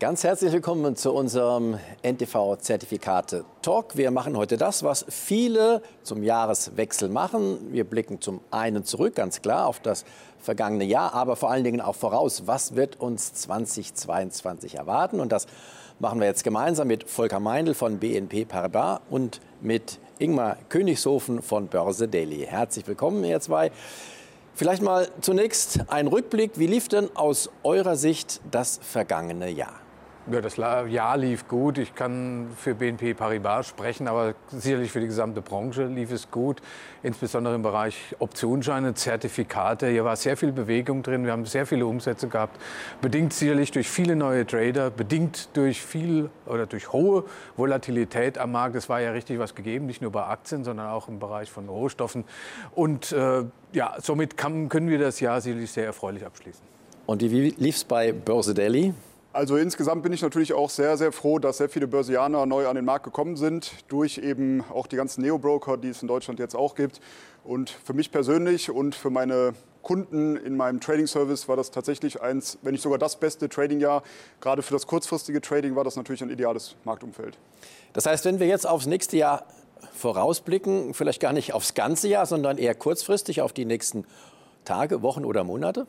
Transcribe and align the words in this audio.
Ganz 0.00 0.22
herzlich 0.22 0.52
willkommen 0.52 0.94
zu 0.94 1.12
unserem 1.12 1.76
NTV-Zertifikate-Talk. 2.04 3.96
Wir 3.96 4.12
machen 4.12 4.36
heute 4.36 4.56
das, 4.56 4.84
was 4.84 5.04
viele 5.08 5.82
zum 6.04 6.22
Jahreswechsel 6.22 7.08
machen. 7.08 7.72
Wir 7.72 7.82
blicken 7.82 8.20
zum 8.20 8.40
einen 8.52 8.84
zurück, 8.84 9.16
ganz 9.16 9.42
klar, 9.42 9.66
auf 9.66 9.80
das 9.80 10.04
vergangene 10.38 10.84
Jahr, 10.84 11.14
aber 11.14 11.34
vor 11.34 11.50
allen 11.50 11.64
Dingen 11.64 11.80
auch 11.80 11.96
voraus, 11.96 12.44
was 12.46 12.76
wird 12.76 13.00
uns 13.00 13.34
2022 13.34 14.76
erwarten. 14.76 15.18
Und 15.18 15.32
das 15.32 15.48
machen 15.98 16.20
wir 16.20 16.28
jetzt 16.28 16.44
gemeinsam 16.44 16.86
mit 16.86 17.10
Volker 17.10 17.40
Meindl 17.40 17.74
von 17.74 17.98
BNP 17.98 18.44
Paribas 18.44 19.00
und 19.10 19.40
mit 19.60 19.98
Ingmar 20.20 20.58
Königshofen 20.68 21.42
von 21.42 21.66
Börse 21.66 22.06
Daily. 22.06 22.46
Herzlich 22.48 22.86
willkommen, 22.86 23.24
ihr 23.24 23.40
zwei. 23.40 23.72
Vielleicht 24.54 24.80
mal 24.82 25.08
zunächst 25.22 25.80
ein 25.88 26.06
Rückblick. 26.06 26.52
Wie 26.54 26.68
lief 26.68 26.86
denn 26.86 27.10
aus 27.16 27.50
eurer 27.64 27.96
Sicht 27.96 28.40
das 28.48 28.78
vergangene 28.80 29.50
Jahr? 29.50 29.87
Ja, 30.30 30.42
das 30.42 30.56
Jahr 30.56 31.16
lief 31.16 31.48
gut. 31.48 31.78
Ich 31.78 31.94
kann 31.94 32.48
für 32.54 32.74
BNP 32.74 33.14
Paribas 33.14 33.66
sprechen, 33.66 34.06
aber 34.08 34.34
sicherlich 34.48 34.92
für 34.92 35.00
die 35.00 35.06
gesamte 35.06 35.40
Branche 35.40 35.86
lief 35.86 36.12
es 36.12 36.30
gut. 36.30 36.60
Insbesondere 37.02 37.54
im 37.54 37.62
Bereich 37.62 38.14
Optionsscheine, 38.18 38.92
Zertifikate. 38.92 39.88
Hier 39.88 40.04
war 40.04 40.16
sehr 40.16 40.36
viel 40.36 40.52
Bewegung 40.52 41.02
drin. 41.02 41.24
Wir 41.24 41.32
haben 41.32 41.46
sehr 41.46 41.64
viele 41.64 41.86
Umsätze 41.86 42.28
gehabt. 42.28 42.60
Bedingt 43.00 43.32
sicherlich 43.32 43.70
durch 43.70 43.88
viele 43.88 44.16
neue 44.16 44.46
Trader, 44.46 44.90
bedingt 44.90 45.48
durch 45.56 45.80
viel 45.80 46.28
oder 46.44 46.66
durch 46.66 46.92
hohe 46.92 47.24
Volatilität 47.56 48.36
am 48.36 48.52
Markt. 48.52 48.76
Es 48.76 48.90
war 48.90 49.00
ja 49.00 49.12
richtig 49.12 49.38
was 49.38 49.54
gegeben, 49.54 49.86
nicht 49.86 50.02
nur 50.02 50.12
bei 50.12 50.24
Aktien, 50.24 50.62
sondern 50.62 50.88
auch 50.88 51.08
im 51.08 51.20
Bereich 51.20 51.50
von 51.50 51.70
Rohstoffen. 51.70 52.24
Und 52.74 53.12
äh, 53.12 53.44
ja, 53.72 53.96
somit 54.02 54.36
kann, 54.36 54.68
können 54.68 54.90
wir 54.90 54.98
das 54.98 55.20
Jahr 55.20 55.40
sicherlich 55.40 55.70
sehr 55.70 55.86
erfreulich 55.86 56.26
abschließen. 56.26 56.62
Und 57.06 57.22
wie 57.22 57.54
lief 57.56 57.76
es 57.76 57.84
bei 57.84 58.12
Börse 58.12 58.52
Daily? 58.52 58.92
Also 59.38 59.56
insgesamt 59.56 60.02
bin 60.02 60.12
ich 60.12 60.20
natürlich 60.20 60.52
auch 60.52 60.68
sehr, 60.68 60.96
sehr 60.96 61.12
froh, 61.12 61.38
dass 61.38 61.58
sehr 61.58 61.68
viele 61.68 61.86
Börsianer 61.86 62.44
neu 62.44 62.66
an 62.66 62.74
den 62.74 62.84
Markt 62.84 63.04
gekommen 63.04 63.36
sind, 63.36 63.70
durch 63.86 64.18
eben 64.18 64.64
auch 64.68 64.88
die 64.88 64.96
ganzen 64.96 65.22
Neo-Broker, 65.22 65.76
die 65.76 65.90
es 65.90 66.02
in 66.02 66.08
Deutschland 66.08 66.40
jetzt 66.40 66.56
auch 66.56 66.74
gibt. 66.74 67.00
Und 67.44 67.70
für 67.70 67.92
mich 67.92 68.10
persönlich 68.10 68.68
und 68.68 68.96
für 68.96 69.10
meine 69.10 69.54
Kunden 69.82 70.34
in 70.34 70.56
meinem 70.56 70.80
Trading-Service 70.80 71.46
war 71.46 71.54
das 71.54 71.70
tatsächlich 71.70 72.20
eins, 72.20 72.58
wenn 72.62 72.72
nicht 72.72 72.82
sogar 72.82 72.98
das 72.98 73.14
beste 73.14 73.48
Trading-Jahr. 73.48 74.02
Gerade 74.40 74.62
für 74.62 74.72
das 74.72 74.88
kurzfristige 74.88 75.40
Trading 75.40 75.76
war 75.76 75.84
das 75.84 75.94
natürlich 75.94 76.24
ein 76.24 76.30
ideales 76.30 76.74
Marktumfeld. 76.82 77.38
Das 77.92 78.06
heißt, 78.06 78.24
wenn 78.24 78.40
wir 78.40 78.48
jetzt 78.48 78.66
aufs 78.66 78.86
nächste 78.86 79.18
Jahr 79.18 79.46
vorausblicken, 79.92 80.94
vielleicht 80.94 81.20
gar 81.20 81.32
nicht 81.32 81.54
aufs 81.54 81.74
ganze 81.74 82.08
Jahr, 82.08 82.26
sondern 82.26 82.58
eher 82.58 82.74
kurzfristig 82.74 83.40
auf 83.40 83.52
die 83.52 83.66
nächsten 83.66 84.04
Tage, 84.64 85.00
Wochen 85.02 85.24
oder 85.24 85.44
Monate? 85.44 85.86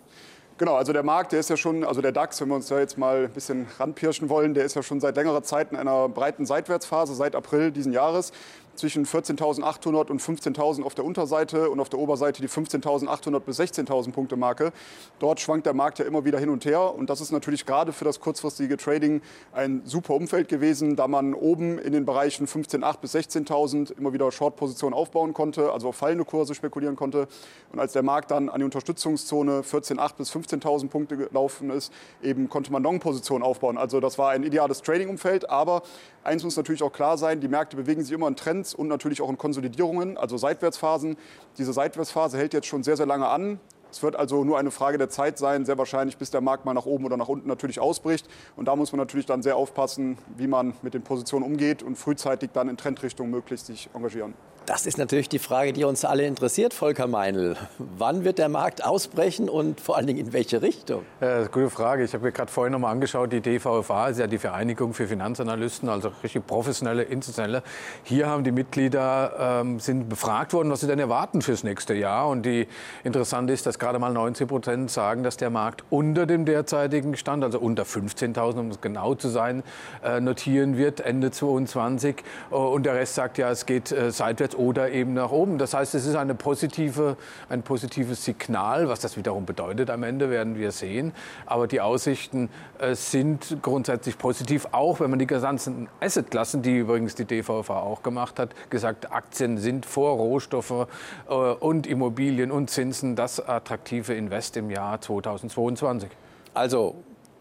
Genau, 0.60 0.76
also 0.76 0.92
der 0.92 1.04
Markt, 1.04 1.32
der 1.32 1.40
ist 1.40 1.50
ja 1.50 1.56
schon, 1.56 1.86
also 1.86 2.02
der 2.02 2.12
DAX, 2.12 2.42
wenn 2.42 2.50
wir 2.50 2.56
uns 2.56 2.68
da 2.68 2.78
jetzt 2.80 2.98
mal 2.98 3.24
ein 3.24 3.30
bisschen 3.30 3.66
ranpirschen 3.80 4.28
wollen, 4.28 4.54
der 4.54 4.66
ist 4.66 4.76
ja 4.76 4.84
schon 4.84 5.00
seit 5.00 5.16
längerer 5.16 5.42
Zeit 5.42 5.72
in 5.72 5.78
einer 5.78 6.10
breiten 6.10 6.46
Seitwärtsphase, 6.46 7.16
seit 7.16 7.34
April 7.34 7.72
diesen 7.72 7.94
Jahres 7.94 8.34
zwischen 8.76 9.06
14.800 9.06 10.10
und 10.10 10.22
15.000 10.22 10.84
auf 10.84 10.96
der 10.96 11.06
Unterseite 11.06 11.70
und 11.70 11.80
auf 11.80 11.90
der 11.90 12.00
Oberseite 12.00 12.42
die 12.42 12.50
15.800 12.50 13.40
bis 13.40 13.60
16.000 13.60 14.12
Punkte 14.12 14.36
Marke. 14.36 14.72
Dort 15.20 15.40
schwankt 15.40 15.66
der 15.66 15.74
Markt 15.74 16.00
ja 16.00 16.06
immer 16.06 16.26
wieder 16.26 16.40
hin 16.40 16.50
und 16.50 16.66
her 16.66 16.94
und 16.94 17.10
das 17.10 17.22
ist 17.22 17.32
natürlich 17.32 17.66
gerade 17.66 17.94
für 17.94 18.06
das 18.06 18.20
kurzfristige 18.20 18.78
Trading 18.78 19.22
ein 19.52 19.82
super 19.86 20.14
Umfeld 20.14 20.48
gewesen, 20.48 20.96
da 20.96 21.08
man 21.08 21.34
oben 21.34 21.78
in 21.80 21.94
den 21.94 22.06
Bereichen 22.06 22.48
15.800 22.48 23.00
bis 23.00 23.16
16.000 23.16 23.98
immer 23.98 24.14
wieder 24.14 24.32
Short-Positionen 24.32 24.94
aufbauen 24.94 25.34
konnte, 25.34 25.72
also 25.72 25.90
auf 25.90 25.96
fallende 25.96 26.26
Kurse 26.26 26.56
spekulieren 26.56 26.96
konnte. 26.96 27.28
Und 27.72 27.80
als 27.80 27.94
der 27.94 28.04
Markt 28.04 28.32
dann 28.32 28.50
an 28.50 28.60
die 28.60 28.66
Unterstützungszone 28.66 29.62
14.800 29.62 30.16
bis 30.16 30.32
15.000 30.32 30.90
Punkte 30.90 31.18
gelaufen 31.18 31.70
ist, 31.70 31.92
eben 32.22 32.50
konnte 32.50 32.72
man 32.72 32.84
Long-Positionen 32.84 33.44
aufbauen. 33.44 33.78
Also 33.78 34.00
das 34.00 34.18
war 34.18 34.32
ein 34.32 34.44
ideales 34.44 34.82
Trading-Umfeld, 34.82 35.50
aber 35.50 35.84
eins 36.24 36.44
muss 36.44 36.58
natürlich 36.58 36.84
auch 36.84 36.94
klar 36.94 37.18
sein, 37.18 37.42
die 37.42 37.48
Märkte 37.48 37.76
bewegen 37.76 38.04
sich 38.04 38.14
immer 38.14 38.28
in 38.28 38.36
Trends 38.36 38.69
und 38.74 38.88
natürlich 38.88 39.22
auch 39.22 39.30
in 39.30 39.38
Konsolidierungen, 39.38 40.18
also 40.18 40.38
Seitwärtsphasen. 40.38 41.18
Diese 41.58 41.74
Seitwärtsphase 41.74 42.38
hält 42.38 42.54
jetzt 42.54 42.68
schon 42.68 42.84
sehr, 42.84 42.98
sehr 42.98 43.06
lange 43.06 43.28
an. 43.28 43.60
Es 43.92 44.04
wird 44.04 44.16
also 44.16 44.44
nur 44.44 44.60
eine 44.60 44.70
Frage 44.70 44.98
der 44.98 45.10
Zeit 45.10 45.38
sein, 45.38 45.66
sehr 45.66 45.78
wahrscheinlich, 45.78 46.18
bis 46.18 46.30
der 46.30 46.42
Markt 46.42 46.66
mal 46.66 46.74
nach 46.74 46.86
oben 46.86 47.06
oder 47.06 47.18
nach 47.18 47.28
unten 47.28 47.48
natürlich 47.48 47.80
ausbricht. 47.80 48.28
Und 48.56 48.68
da 48.68 48.76
muss 48.76 48.92
man 48.92 49.00
natürlich 49.00 49.26
dann 49.26 49.42
sehr 49.42 49.56
aufpassen, 49.56 50.18
wie 50.38 50.48
man 50.48 50.74
mit 50.84 50.94
den 50.94 51.02
Positionen 51.02 51.44
umgeht 51.44 51.82
und 51.82 51.96
frühzeitig 51.98 52.52
dann 52.54 52.70
in 52.70 52.78
Trendrichtung 52.78 53.30
möglichst 53.30 53.66
sich 53.66 53.90
engagieren. 53.94 54.36
Das 54.70 54.86
ist 54.86 55.00
natürlich 55.00 55.30
die 55.30 55.40
Frage, 55.40 55.74
die 55.74 55.84
uns 55.84 56.06
alle 56.06 56.28
interessiert, 56.28 56.76
Volker 56.76 57.08
Meinl. 57.08 57.58
Wann 57.80 58.24
wird 58.24 58.38
der 58.38 58.50
Markt 58.50 58.86
ausbrechen 58.86 59.50
und 59.50 59.82
vor 59.82 59.98
allen 59.98 60.06
Dingen 60.06 60.20
in 60.20 60.32
welche 60.32 60.62
Richtung? 60.62 61.02
Ja, 61.22 61.48
gute 61.48 61.72
Frage. 61.72 62.04
Ich 62.04 62.14
habe 62.14 62.26
mir 62.26 62.32
gerade 62.32 62.52
vorhin 62.52 62.74
noch 62.74 62.80
mal 62.80 62.92
angeschaut, 62.92 63.34
die 63.34 63.42
DVFA 63.42 64.10
ist 64.10 64.20
ja 64.20 64.28
die 64.28 64.38
Vereinigung 64.38 64.94
für 64.94 65.08
Finanzanalysten, 65.08 65.90
also 65.90 66.12
richtig 66.22 66.46
professionelle, 66.46 67.02
institutionelle. 67.02 67.64
Hier 68.04 68.28
haben 68.28 68.44
die 68.44 68.52
Mitglieder 68.52 69.62
ähm, 69.62 69.80
sind 69.80 70.08
befragt 70.08 70.54
worden, 70.54 70.70
was 70.70 70.82
sie 70.82 70.88
denn 70.88 71.00
erwarten 71.00 71.42
fürs 71.42 71.64
nächste 71.64 71.96
Jahr. 71.96 72.30
Und 72.30 72.44
die 72.44 72.68
interessant 73.04 73.50
ist, 73.50 73.66
dass 73.66 73.80
gerade 73.80 73.98
mal 73.98 74.14
19 74.14 74.48
Prozent 74.48 74.92
sagen, 74.92 75.24
dass 75.24 75.38
der 75.38 75.50
Markt 75.50 75.84
unter 75.90 76.28
dem 76.28 76.46
derzeitigen 76.46 77.18
Stand, 77.18 77.44
also 77.44 77.58
unter 77.58 77.86
15.000, 77.86 78.60
um 78.60 78.70
es 78.70 78.82
genau 78.82 79.16
zu 79.16 79.30
sein, 79.30 79.64
äh, 80.04 80.22
notieren 80.22 80.78
wird 80.78 81.00
Ende 81.00 81.32
2022. 81.32 82.18
Und 82.52 82.86
der 82.86 82.94
Rest 82.94 83.16
sagt 83.16 83.40
ja, 83.40 83.50
es 83.50 83.66
geht 83.66 83.92
äh, 83.92 84.12
seitwärts 84.12 84.59
oder 84.60 84.92
eben 84.92 85.14
nach 85.14 85.32
oben. 85.32 85.58
Das 85.58 85.74
heißt, 85.74 85.96
es 85.96 86.06
ist 86.06 86.16
eine 86.16 86.36
positive, 86.36 87.16
ein 87.48 87.64
positives 87.64 88.26
Signal. 88.26 88.90
Was 88.90 89.00
das 89.00 89.16
wiederum 89.16 89.46
bedeutet 89.46 89.90
am 89.90 90.04
Ende, 90.04 90.30
werden 90.30 90.58
wir 90.58 90.72
sehen. 90.72 91.14
Aber 91.46 91.68
die 91.68 91.80
Aussichten 91.80 92.50
äh, 92.78 92.94
sind 92.94 93.58
grundsätzlich 93.62 94.18
positiv, 94.18 94.68
auch 94.74 95.00
wenn 95.00 95.10
man 95.10 95.18
die 95.18 95.28
ganzen 95.28 95.88
Assetklassen, 96.02 96.62
die 96.62 96.78
übrigens 96.78 97.16
die 97.16 97.26
DVV 97.26 97.70
auch 97.70 98.04
gemacht 98.04 98.38
hat, 98.38 98.50
gesagt, 98.70 99.12
Aktien 99.12 99.58
sind 99.58 99.86
vor 99.86 100.18
Rohstoffe 100.18 100.88
äh, 101.30 101.34
und 101.34 101.88
Immobilien 101.88 102.52
und 102.52 102.70
Zinsen 102.70 103.16
das 103.16 103.40
attraktive 103.40 104.14
Invest 104.14 104.58
im 104.58 104.70
Jahr 104.70 105.00
2022. 105.00 106.10
Also 106.54 106.96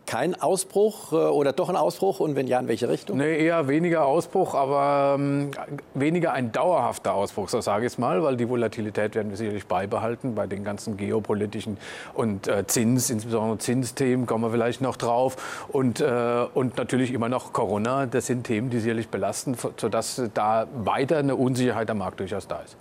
kein 0.08 0.40
Ausbruch 0.40 1.12
äh, 1.12 1.16
oder 1.16 1.52
doch 1.52 1.68
ein 1.68 1.76
Ausbruch 1.76 2.18
und 2.18 2.34
wenn 2.34 2.46
ja, 2.46 2.58
in 2.58 2.66
welche 2.66 2.88
Richtung? 2.88 3.18
Nee, 3.18 3.44
eher 3.44 3.68
weniger 3.68 4.06
Ausbruch, 4.06 4.54
aber 4.54 5.16
ähm, 5.18 5.50
weniger 5.92 6.32
ein 6.32 6.50
dauerhafter 6.50 7.12
Ausbruch, 7.12 7.50
so 7.50 7.60
sage 7.60 7.84
ich 7.84 7.92
es 7.92 7.98
mal, 7.98 8.22
weil 8.22 8.38
die 8.38 8.48
Volatilität 8.48 9.14
werden 9.14 9.28
wir 9.28 9.36
sicherlich 9.36 9.66
beibehalten 9.66 10.34
bei 10.34 10.46
den 10.46 10.64
ganzen 10.64 10.96
geopolitischen 10.96 11.76
und 12.14 12.48
äh, 12.48 12.66
Zins, 12.66 13.10
insbesondere 13.10 13.58
Zinsthemen, 13.58 14.24
kommen 14.24 14.44
wir 14.44 14.50
vielleicht 14.50 14.80
noch 14.80 14.96
drauf 14.96 15.68
und, 15.68 16.00
äh, 16.00 16.46
und 16.54 16.78
natürlich 16.78 17.12
immer 17.12 17.28
noch 17.28 17.52
Corona, 17.52 18.06
das 18.06 18.28
sind 18.28 18.44
Themen, 18.44 18.70
die 18.70 18.80
sicherlich 18.80 19.10
belasten, 19.10 19.58
sodass 19.76 20.22
da 20.32 20.66
weiter 20.72 21.18
eine 21.18 21.36
Unsicherheit 21.36 21.90
am 21.90 21.98
Markt 21.98 22.20
durchaus 22.20 22.48
da 22.48 22.60
ist. 22.62 22.78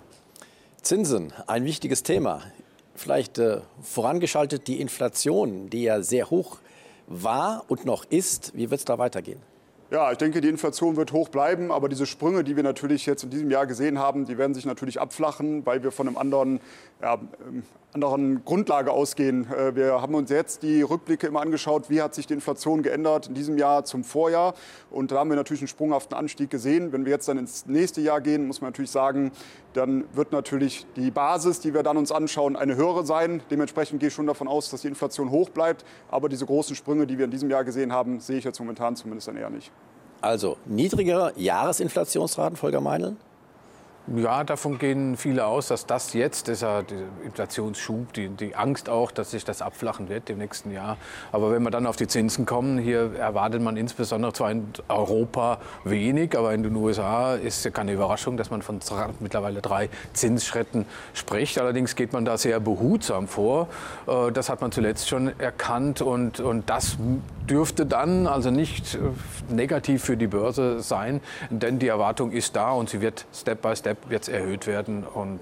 Zinsen, 0.80 1.34
ein 1.46 1.66
wichtiges 1.66 2.02
Thema. 2.02 2.40
Vielleicht 2.94 3.38
äh, 3.38 3.58
vorangeschaltet 3.82 4.66
die 4.66 4.80
Inflation, 4.80 5.68
die 5.68 5.82
ja 5.82 6.00
sehr 6.00 6.30
hoch 6.30 6.54
ist 6.54 6.67
war 7.08 7.64
und 7.68 7.84
noch 7.84 8.04
ist. 8.04 8.52
Wie 8.54 8.70
wird 8.70 8.80
es 8.80 8.84
da 8.84 8.98
weitergehen? 8.98 9.40
Ja, 9.90 10.12
ich 10.12 10.18
denke, 10.18 10.42
die 10.42 10.48
Inflation 10.48 10.96
wird 10.96 11.12
hoch 11.12 11.30
bleiben, 11.30 11.72
aber 11.72 11.88
diese 11.88 12.04
Sprünge, 12.04 12.44
die 12.44 12.56
wir 12.56 12.62
natürlich 12.62 13.06
jetzt 13.06 13.24
in 13.24 13.30
diesem 13.30 13.50
Jahr 13.50 13.66
gesehen 13.66 13.98
haben, 13.98 14.26
die 14.26 14.36
werden 14.36 14.52
sich 14.52 14.66
natürlich 14.66 15.00
abflachen, 15.00 15.64
weil 15.64 15.82
wir 15.82 15.92
von 15.92 16.06
einem 16.06 16.18
anderen 16.18 16.60
ja, 17.00 17.14
ähm, 17.14 17.62
anderen 17.92 18.44
Grundlage 18.44 18.92
ausgehen. 18.92 19.50
Äh, 19.50 19.74
wir 19.74 20.02
haben 20.02 20.14
uns 20.14 20.30
jetzt 20.30 20.62
die 20.62 20.82
Rückblicke 20.82 21.26
immer 21.26 21.40
angeschaut, 21.40 21.88
wie 21.88 22.02
hat 22.02 22.14
sich 22.14 22.26
die 22.26 22.34
Inflation 22.34 22.82
geändert 22.82 23.28
in 23.28 23.34
diesem 23.34 23.56
Jahr 23.56 23.84
zum 23.84 24.04
Vorjahr. 24.04 24.54
Und 24.90 25.10
da 25.10 25.16
haben 25.16 25.30
wir 25.30 25.36
natürlich 25.36 25.62
einen 25.62 25.68
sprunghaften 25.68 26.16
Anstieg 26.16 26.50
gesehen. 26.50 26.92
Wenn 26.92 27.04
wir 27.04 27.12
jetzt 27.12 27.28
dann 27.28 27.38
ins 27.38 27.66
nächste 27.66 28.00
Jahr 28.00 28.20
gehen, 28.20 28.46
muss 28.46 28.60
man 28.60 28.68
natürlich 28.68 28.90
sagen, 28.90 29.32
dann 29.72 30.04
wird 30.12 30.32
natürlich 30.32 30.86
die 30.96 31.10
Basis, 31.10 31.60
die 31.60 31.72
wir 31.72 31.82
dann 31.82 31.96
uns 31.96 32.12
anschauen, 32.12 32.56
eine 32.56 32.76
höhere 32.76 33.04
sein. 33.04 33.42
Dementsprechend 33.50 34.00
gehe 34.00 34.08
ich 34.08 34.14
schon 34.14 34.26
davon 34.26 34.48
aus, 34.48 34.70
dass 34.70 34.82
die 34.82 34.88
Inflation 34.88 35.30
hoch 35.30 35.48
bleibt. 35.48 35.84
Aber 36.10 36.28
diese 36.28 36.44
großen 36.46 36.76
Sprünge, 36.76 37.06
die 37.06 37.16
wir 37.16 37.24
in 37.24 37.30
diesem 37.30 37.50
Jahr 37.50 37.64
gesehen 37.64 37.92
haben, 37.92 38.20
sehe 38.20 38.38
ich 38.38 38.44
jetzt 38.44 38.58
momentan 38.58 38.96
zumindest 38.96 39.28
dann 39.28 39.36
eher 39.36 39.50
nicht. 39.50 39.70
Also 40.20 40.56
niedrigere 40.66 41.32
Jahresinflationsraten, 41.36 42.56
Volker 42.56 42.80
Meinl? 42.80 43.16
Ja, 44.16 44.42
davon 44.42 44.78
gehen 44.78 45.18
viele 45.18 45.44
aus, 45.44 45.68
dass 45.68 45.84
das 45.84 46.14
jetzt, 46.14 46.48
dieser 46.48 46.82
Inflationsschub, 47.24 48.14
die, 48.14 48.28
die, 48.30 48.56
Angst 48.56 48.88
auch, 48.88 49.10
dass 49.10 49.32
sich 49.32 49.44
das 49.44 49.60
abflachen 49.60 50.08
wird 50.08 50.30
im 50.30 50.38
nächsten 50.38 50.72
Jahr. 50.72 50.96
Aber 51.30 51.52
wenn 51.52 51.62
wir 51.62 51.70
dann 51.70 51.86
auf 51.86 51.96
die 51.96 52.06
Zinsen 52.06 52.46
kommen, 52.46 52.78
hier 52.78 53.14
erwartet 53.18 53.60
man 53.60 53.76
insbesondere 53.76 54.32
zwar 54.32 54.50
in 54.50 54.72
Europa 54.88 55.58
wenig, 55.84 56.38
aber 56.38 56.54
in 56.54 56.62
den 56.62 56.74
USA 56.74 57.34
ist 57.34 57.64
ja 57.66 57.70
keine 57.70 57.92
Überraschung, 57.92 58.38
dass 58.38 58.50
man 58.50 58.62
von 58.62 58.80
mittlerweile 59.20 59.60
drei 59.60 59.90
Zinsschritten 60.14 60.86
spricht. 61.12 61.58
Allerdings 61.58 61.94
geht 61.94 62.14
man 62.14 62.24
da 62.24 62.38
sehr 62.38 62.60
behutsam 62.60 63.28
vor. 63.28 63.68
Äh, 64.06 64.32
das 64.32 64.48
hat 64.48 64.62
man 64.62 64.72
zuletzt 64.72 65.08
schon 65.08 65.38
erkannt 65.38 66.00
und, 66.00 66.40
und 66.40 66.70
das 66.70 66.96
dürfte 67.48 67.86
dann 67.86 68.26
also 68.26 68.50
nicht 68.50 68.94
äh, 68.94 68.98
negativ 69.52 70.04
für 70.04 70.16
die 70.16 70.26
Börse 70.26 70.80
sein, 70.80 71.20
denn 71.50 71.78
die 71.78 71.88
Erwartung 71.88 72.32
ist 72.32 72.54
da 72.56 72.72
und 72.72 72.88
sie 72.90 73.00
wird 73.00 73.26
Step 73.34 73.62
by 73.62 73.74
Step 73.74 73.98
jetzt 74.10 74.28
erhöht 74.28 74.66
werden 74.66 75.04
und 75.04 75.40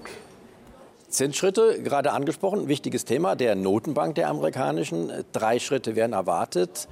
Zinsschritte, 1.08 1.82
gerade 1.82 2.12
angesprochen, 2.12 2.68
wichtiges 2.68 3.04
Thema 3.04 3.36
der 3.36 3.54
Notenbank 3.54 4.16
der 4.16 4.28
amerikanischen. 4.28 5.10
Drei 5.32 5.58
Schritte 5.58 5.96
werden 5.96 6.12
erwartet. 6.12 6.88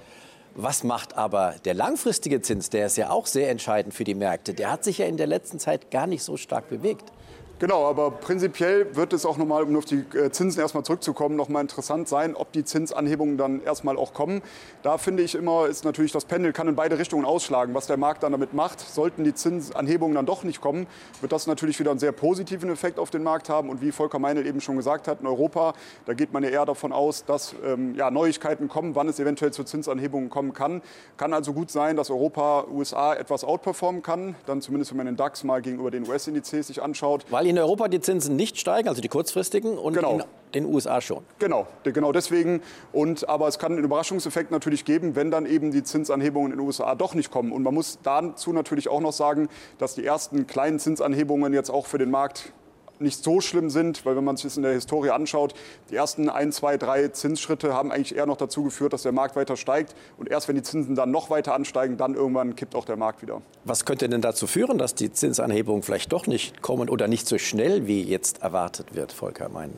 Was 0.55 0.85
macht 0.85 1.19
aber 1.19 1.57
der 1.65 1.75
langfristige 1.75 2.41
Zins? 2.41 2.71
Der 2.71 2.87
ist 2.87 2.97
ja 2.97 3.11
auch 3.11 3.27
sehr 3.27 3.51
entscheidend 3.51 3.93
für 3.93 4.05
die 4.05 4.15
Märkte. 4.15 4.55
Der 4.55 4.71
hat 4.71 4.85
sich 4.85 4.99
ja 4.99 5.07
in 5.07 5.17
der 5.17 5.27
letzten 5.27 5.59
Zeit 5.59 5.91
gar 5.91 6.07
nicht 6.07 6.23
so 6.23 6.37
stark 6.37 6.69
bewegt. 6.69 7.13
Genau, 7.61 7.87
aber 7.87 8.11
prinzipiell 8.11 8.97
wird 8.97 9.13
es 9.13 9.25
auch 9.25 9.37
nochmal, 9.37 9.63
um 9.63 9.77
auf 9.77 9.85
die 9.85 10.05
äh, 10.17 10.31
Zinsen 10.33 10.61
erstmal 10.61 10.83
zurückzukommen, 10.83 11.37
nochmal 11.37 11.63
interessant 11.63 12.09
sein, 12.09 12.35
ob 12.35 12.51
die 12.51 12.65
Zinsanhebungen 12.65 13.39
dann 13.39 13.63
erstmal 13.63 13.97
auch 13.97 14.13
kommen. 14.13 14.43
Da 14.83 14.99
finde 14.99 15.23
ich 15.23 15.37
immer, 15.37 15.69
ist 15.69 15.85
natürlich 15.85 16.11
das 16.11 16.25
Pendel 16.25 16.53
kann 16.53 16.67
in 16.67 16.75
beide 16.75 16.99
Richtungen 16.99 17.25
ausschlagen, 17.25 17.73
was 17.73 17.87
der 17.87 17.97
Markt 17.97 18.25
dann 18.25 18.33
damit 18.33 18.55
macht. 18.55 18.81
Sollten 18.81 19.23
die 19.23 19.35
Zinsanhebungen 19.35 20.17
dann 20.17 20.27
doch 20.27 20.43
nicht 20.43 20.61
kommen, 20.61 20.89
wird 21.21 21.31
das 21.31 21.47
natürlich 21.47 21.79
wieder 21.79 21.93
einen 21.93 22.01
sehr 22.01 22.11
positiven 22.11 22.71
Effekt 22.71 22.99
auf 22.99 23.11
den 23.11 23.23
Markt 23.23 23.49
haben. 23.49 23.69
Und 23.69 23.81
wie 23.81 23.93
Volker 23.93 24.19
Meinl 24.19 24.45
eben 24.49 24.61
schon 24.61 24.77
gesagt 24.77 25.07
hat, 25.07 25.21
in 25.21 25.29
Europa, 25.29 25.75
da 26.07 26.13
geht 26.13 26.33
man 26.33 26.43
ja 26.43 26.51
eher 26.51 26.67
davon 26.67 26.93
aus, 26.93 27.25
dass 27.25 27.55
ähm, 27.65 27.95
ja, 27.95 28.11
Neuigkeiten 28.11 28.67
kommen, 28.67 28.97
wann 28.97 29.09
es 29.09 29.21
eventuell 29.21 29.53
zu 29.53 29.63
Zinsanhebungen 29.63 30.29
kommen 30.29 30.55
kann. 30.55 30.83
Kann 31.17 31.33
also 31.33 31.53
gut 31.53 31.71
sein, 31.71 31.97
dass 31.97 32.11
Europa, 32.11 32.65
USA 32.69 33.15
etwas 33.15 33.45
outperformen 33.45 34.03
kann, 34.03 34.35
dann 34.47 34.61
zumindest 34.61 34.91
wenn 34.91 34.97
man 34.99 35.07
den 35.07 35.17
DAX 35.17 35.45
mal 35.45 35.63
gegenüber 35.63 35.93
den 35.93 36.09
US-Indizes 36.09 36.67
sich 36.67 36.83
anschaut. 36.83 37.25
Weil 37.31 37.44
in 37.47 37.59
Europa 37.59 37.89
die 37.89 38.01
Zinsen 38.01 38.37
nicht 38.37 38.59
steigen, 38.59 38.89
also 38.89 39.01
die 39.01 39.09
kurzfristigen, 39.09 39.79
und 39.79 39.95
genau. 39.95 40.13
in 40.13 40.25
den 40.55 40.67
USA 40.67 41.01
schon. 41.01 41.25
Genau, 41.39 41.67
genau 41.83 42.13
deswegen. 42.13 42.63
Und, 42.93 43.29
aber 43.29 43.49
es 43.49 43.59
kann 43.59 43.73
einen 43.73 43.85
Überraschungseffekt 43.85 44.51
natürlich 44.51 44.85
geben, 44.85 45.17
wenn 45.17 45.31
dann 45.31 45.47
eben 45.47 45.71
die 45.71 45.83
Zinsanhebungen 45.83 46.53
in 46.53 46.59
den 46.59 46.67
USA 46.67 46.95
doch 46.95 47.15
nicht 47.15 47.31
kommen. 47.31 47.53
Und 47.53 47.63
man 47.63 47.75
muss 47.75 47.99
dazu 48.03 48.53
natürlich 48.53 48.89
auch 48.89 49.01
noch 49.01 49.13
sagen, 49.13 49.49
dass 49.79 49.95
die 49.95 50.05
ersten 50.05 50.47
kleinen 50.47 50.79
Zinsanhebungen 50.79 51.53
jetzt 51.53 51.71
auch 51.71 51.87
für 51.87 51.99
den 51.99 52.11
Markt 52.11 52.53
nicht 52.99 53.23
so 53.23 53.41
schlimm 53.41 53.71
sind, 53.71 54.05
weil 54.05 54.17
wenn 54.17 54.25
man 54.25 54.37
sich 54.37 54.45
das 54.45 54.57
in 54.57 54.63
der 54.63 54.73
Historie 54.73 55.11
anschaut, 55.11 55.55
die 55.91 55.97
ersten 55.97 56.29
ein, 56.29 56.53
zwei, 56.53 56.77
drei 56.77 57.09
Zinsschritte 57.09 57.75
haben 57.75 57.93
eigentlich 57.93 58.17
eher 58.17 58.27
noch 58.27 58.37
dazu 58.37 58.65
geführt, 58.65 58.93
dass 58.93 59.03
der 59.03 59.13
Markt 59.13 59.37
weiter 59.37 59.57
steigt. 59.57 59.95
Und 60.19 60.29
erst 60.29 60.49
wenn 60.49 60.57
die 60.57 60.63
Zinsen 60.63 60.95
dann 60.95 61.11
noch 61.11 61.31
weiter 61.31 61.55
ansteigen, 61.55 61.97
dann 61.97 62.15
irgendwann 62.15 62.57
kippt 62.57 62.75
auch 62.75 62.85
der 62.85 62.97
Markt 62.97 63.23
wieder. 63.23 63.43
Was 63.65 63.85
könnte 63.85 64.09
denn 64.09 64.21
dazu 64.21 64.47
führen, 64.47 64.79
dass 64.79 64.95
die 64.95 65.13
Zinsanhebungen 65.13 65.83
vielleicht 65.83 66.13
doch 66.13 66.27
nicht 66.27 66.63
kommen 66.63 66.89
oder 66.89 67.09
nicht 67.09 67.27
so 67.27 67.39
schnell 67.39 67.87
wie 67.87 68.03
jetzt 68.03 68.43
erwartet 68.43 68.95
wird, 68.95 69.13
Volker 69.13 69.49
Mein? 69.49 69.73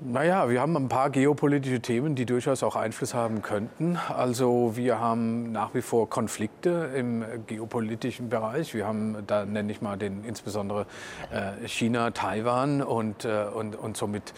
Naja, 0.00 0.48
wir 0.48 0.60
haben 0.60 0.76
ein 0.76 0.88
paar 0.88 1.10
geopolitische 1.10 1.80
Themen, 1.80 2.14
die 2.14 2.24
durchaus 2.24 2.62
auch 2.62 2.76
Einfluss 2.76 3.14
haben 3.14 3.42
könnten. 3.42 3.98
Also 4.16 4.76
wir 4.76 5.00
haben 5.00 5.50
nach 5.50 5.74
wie 5.74 5.82
vor 5.82 6.08
Konflikte 6.08 6.90
im 6.94 7.24
geopolitischen 7.48 8.28
Bereich. 8.28 8.74
Wir 8.74 8.86
haben, 8.86 9.16
da 9.26 9.44
nenne 9.44 9.72
ich 9.72 9.82
mal 9.82 9.96
den 9.96 10.22
insbesondere 10.22 10.86
äh, 11.32 11.66
China, 11.66 12.12
Taiwan 12.12 12.80
und, 12.80 13.24
äh, 13.24 13.46
und, 13.52 13.74
und 13.74 13.96
somit 13.96 14.34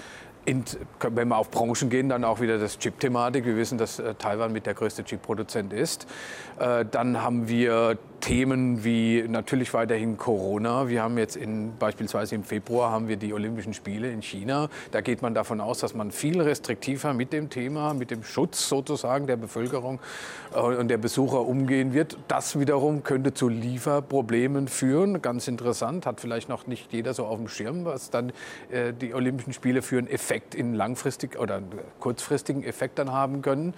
in, 0.46 0.64
wenn 1.00 1.28
wir 1.28 1.36
auf 1.36 1.50
Branchen 1.50 1.90
gehen, 1.90 2.08
dann 2.08 2.24
auch 2.24 2.40
wieder 2.40 2.58
das 2.58 2.78
Chip-Thematik. 2.78 3.44
Wir 3.44 3.56
wissen, 3.56 3.76
dass 3.76 3.98
äh, 3.98 4.14
Taiwan 4.14 4.52
mit 4.52 4.64
der 4.64 4.72
größte 4.72 5.04
Chip-Produzent 5.04 5.74
ist. 5.74 6.06
Dann 6.58 7.22
haben 7.22 7.48
wir 7.48 7.98
Themen 8.20 8.84
wie 8.84 9.24
natürlich 9.26 9.74
weiterhin 9.74 10.16
Corona. 10.16 10.88
Wir 10.88 11.02
haben 11.02 11.18
jetzt 11.18 11.36
in, 11.36 11.76
beispielsweise 11.78 12.34
im 12.34 12.44
Februar 12.44 12.90
haben 12.90 13.08
wir 13.08 13.16
die 13.16 13.32
Olympischen 13.32 13.74
Spiele 13.74 14.10
in 14.10 14.22
China. 14.22 14.68
Da 14.92 15.00
geht 15.00 15.22
man 15.22 15.34
davon 15.34 15.60
aus, 15.60 15.78
dass 15.78 15.94
man 15.94 16.10
viel 16.10 16.40
restriktiver 16.40 17.14
mit 17.14 17.32
dem 17.32 17.50
Thema, 17.50 17.94
mit 17.94 18.10
dem 18.10 18.22
Schutz 18.22 18.68
sozusagen 18.68 19.26
der 19.26 19.36
Bevölkerung 19.36 19.98
äh, 20.54 20.60
und 20.60 20.88
der 20.88 20.98
Besucher 20.98 21.40
umgehen 21.40 21.92
wird. 21.94 22.18
Das 22.28 22.58
wiederum 22.58 23.02
könnte 23.02 23.34
zu 23.34 23.48
Lieferproblemen 23.48 24.68
führen. 24.68 25.22
Ganz 25.22 25.48
interessant, 25.48 26.06
hat 26.06 26.20
vielleicht 26.20 26.48
noch 26.48 26.66
nicht 26.66 26.92
jeder 26.92 27.14
so 27.14 27.24
auf 27.24 27.38
dem 27.38 27.48
Schirm, 27.48 27.84
was 27.84 28.10
dann 28.10 28.32
äh, 28.70 28.92
die 28.92 29.14
Olympischen 29.14 29.52
Spiele 29.52 29.82
für 29.82 29.98
einen 29.98 30.08
Effekt 30.08 30.54
in 30.54 30.74
langfristig 30.74 31.38
oder 31.38 31.62
kurzfristigen 31.98 32.62
Effekt 32.62 32.98
dann 32.98 33.12
haben 33.12 33.42
können. 33.42 33.74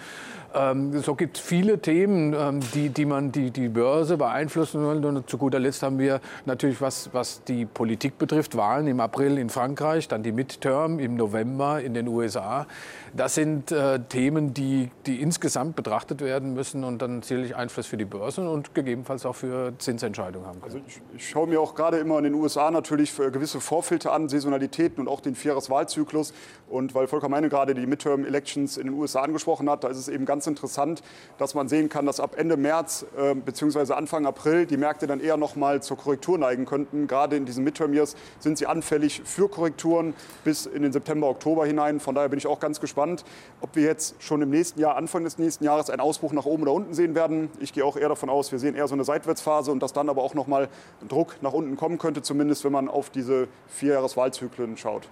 Ähm, 0.55 1.01
so 1.01 1.15
gibt 1.15 1.39
es 1.39 1.43
viele 1.43 1.79
Themen, 1.79 2.35
ähm, 2.35 2.61
die, 2.75 2.89
die 2.89 3.05
man 3.05 3.33
die, 3.33 3.51
die 3.51 3.69
Börse 3.69 4.19
beeinflussen 4.33 4.87
will. 4.87 5.05
Und 5.05 5.29
zu 5.29 5.39
guter 5.39 5.59
Letzt 5.59 5.83
haben 5.83 5.99
wir 5.99 6.21
natürlich, 6.47 6.81
was, 6.81 7.11
was 7.13 7.45
die 7.45 7.67
Politik 7.67 8.19
betrifft, 8.19 8.57
Wahlen 8.57 8.87
im 8.87 9.01
April 9.01 9.39
in 9.39 9.51
Frankreich, 9.51 10.09
dann 10.09 10.23
die 10.23 10.33
Midterm 10.33 10.99
im 10.99 11.17
November 11.17 11.81
in 11.81 11.95
den 11.95 12.09
USA. 12.09 12.67
Das 13.15 13.35
sind 13.35 13.73
äh, 13.73 14.01
Themen, 14.01 14.55
die, 14.55 14.91
die 15.07 15.21
insgesamt 15.21 15.77
betrachtet 15.77 16.23
werden 16.23 16.55
müssen 16.55 16.83
und 16.85 17.03
dann 17.03 17.23
sicherlich 17.23 17.55
Einfluss 17.55 17.87
für 17.87 17.99
die 17.99 18.07
Börsen 18.07 18.49
und 18.49 18.75
gegebenenfalls 18.75 19.27
auch 19.27 19.35
für 19.35 19.75
Zinsentscheidungen 19.79 20.47
haben 20.47 20.63
können. 20.63 20.77
Also 20.77 20.87
ich, 20.87 21.03
ich 21.17 21.29
schaue 21.29 21.47
mir 21.47 21.61
auch 21.61 21.75
gerade 21.75 21.99
immer 21.99 22.17
in 22.19 22.25
den 22.25 22.35
USA 22.35 22.71
natürlich 22.71 23.15
gewisse 23.15 23.61
Vorfilter 23.61 24.13
an, 24.13 24.31
Saisonalitäten 24.31 25.01
und 25.01 25.09
auch 25.09 25.21
den 25.21 25.35
Vierjahreswahlzyklus. 25.35 26.33
Und 26.69 26.95
weil 26.95 27.07
Volker 27.07 27.29
Meine 27.29 27.51
gerade 27.51 27.75
die 27.75 27.87
Midterm-Elections 27.87 28.79
in 28.79 28.87
den 28.87 28.95
USA 28.95 29.21
angesprochen 29.21 29.69
hat, 29.69 29.85
da 29.85 29.89
ist 29.89 29.99
es 29.99 30.09
eben 30.09 30.25
ganz 30.25 30.47
interessant, 30.47 31.03
dass 31.37 31.55
man 31.55 31.69
sehen 31.69 31.91
kann, 31.91 32.07
dass 32.07 32.19
ab 32.19 32.35
Ende 32.39 32.57
März 32.57 33.05
äh, 33.19 33.35
bzw. 33.35 33.93
Anfang 33.93 34.22
April 34.27 34.67
die 34.67 34.77
Märkte 34.77 35.07
dann 35.07 35.21
eher 35.21 35.37
noch 35.37 35.57
mal 35.57 35.83
zur 35.83 35.97
Korrektur 35.97 36.39
neigen 36.39 36.67
könnten. 36.67 37.07
Gerade 37.07 37.37
in 37.37 37.45
diesen 37.45 37.65
Midterm-Years 37.65 38.17
sind 38.39 38.59
sie 38.59 38.67
anfällig 38.67 39.23
für 39.25 39.49
Korrekturen 39.49 40.15
bis 40.45 40.67
in 40.67 40.83
den 40.83 40.93
September, 40.93 41.29
Oktober 41.29 41.67
hinein. 41.67 42.01
Von 42.01 42.15
daher 42.15 42.29
bin 42.29 42.39
ich 42.39 42.47
auch 42.47 42.61
ganz 42.61 42.81
gespannt 42.81 42.93
gespannt, 42.93 43.25
ob 43.61 43.75
wir 43.75 43.85
jetzt 43.85 44.23
schon 44.23 44.43
im 44.43 44.51
nächsten 44.51 44.81
Jahr, 44.81 44.97
Anfang 44.97 45.25
des 45.25 45.39
nächsten 45.39 45.65
Jahres, 45.65 45.91
einen 45.91 46.01
Ausbruch 46.01 46.33
nach 46.33 46.45
oben 46.45 46.63
oder 46.63 46.73
unten 46.73 46.95
sehen 46.95 47.15
werden. 47.15 47.51
Ich 47.61 47.73
gehe 47.73 47.85
auch 47.85 47.97
eher 47.97 48.09
davon 48.09 48.29
aus, 48.29 48.53
wir 48.53 48.59
sehen 48.59 48.75
eher 48.75 48.87
so 48.87 48.95
eine 48.95 49.05
Seitwärtsphase 49.05 49.73
und 49.73 49.83
dass 49.83 49.93
dann 49.93 50.09
aber 50.09 50.23
auch 50.23 50.35
noch 50.35 50.47
mal 50.47 50.69
Druck 51.09 51.37
nach 51.41 51.53
unten 51.53 51.77
kommen 51.77 51.99
könnte, 51.99 52.23
zumindest 52.23 52.65
wenn 52.65 52.73
man 52.73 52.89
auf 52.89 53.11
diese 53.11 53.49
Vierjahreswahlzyklen 53.69 54.77
schaut. 54.77 55.09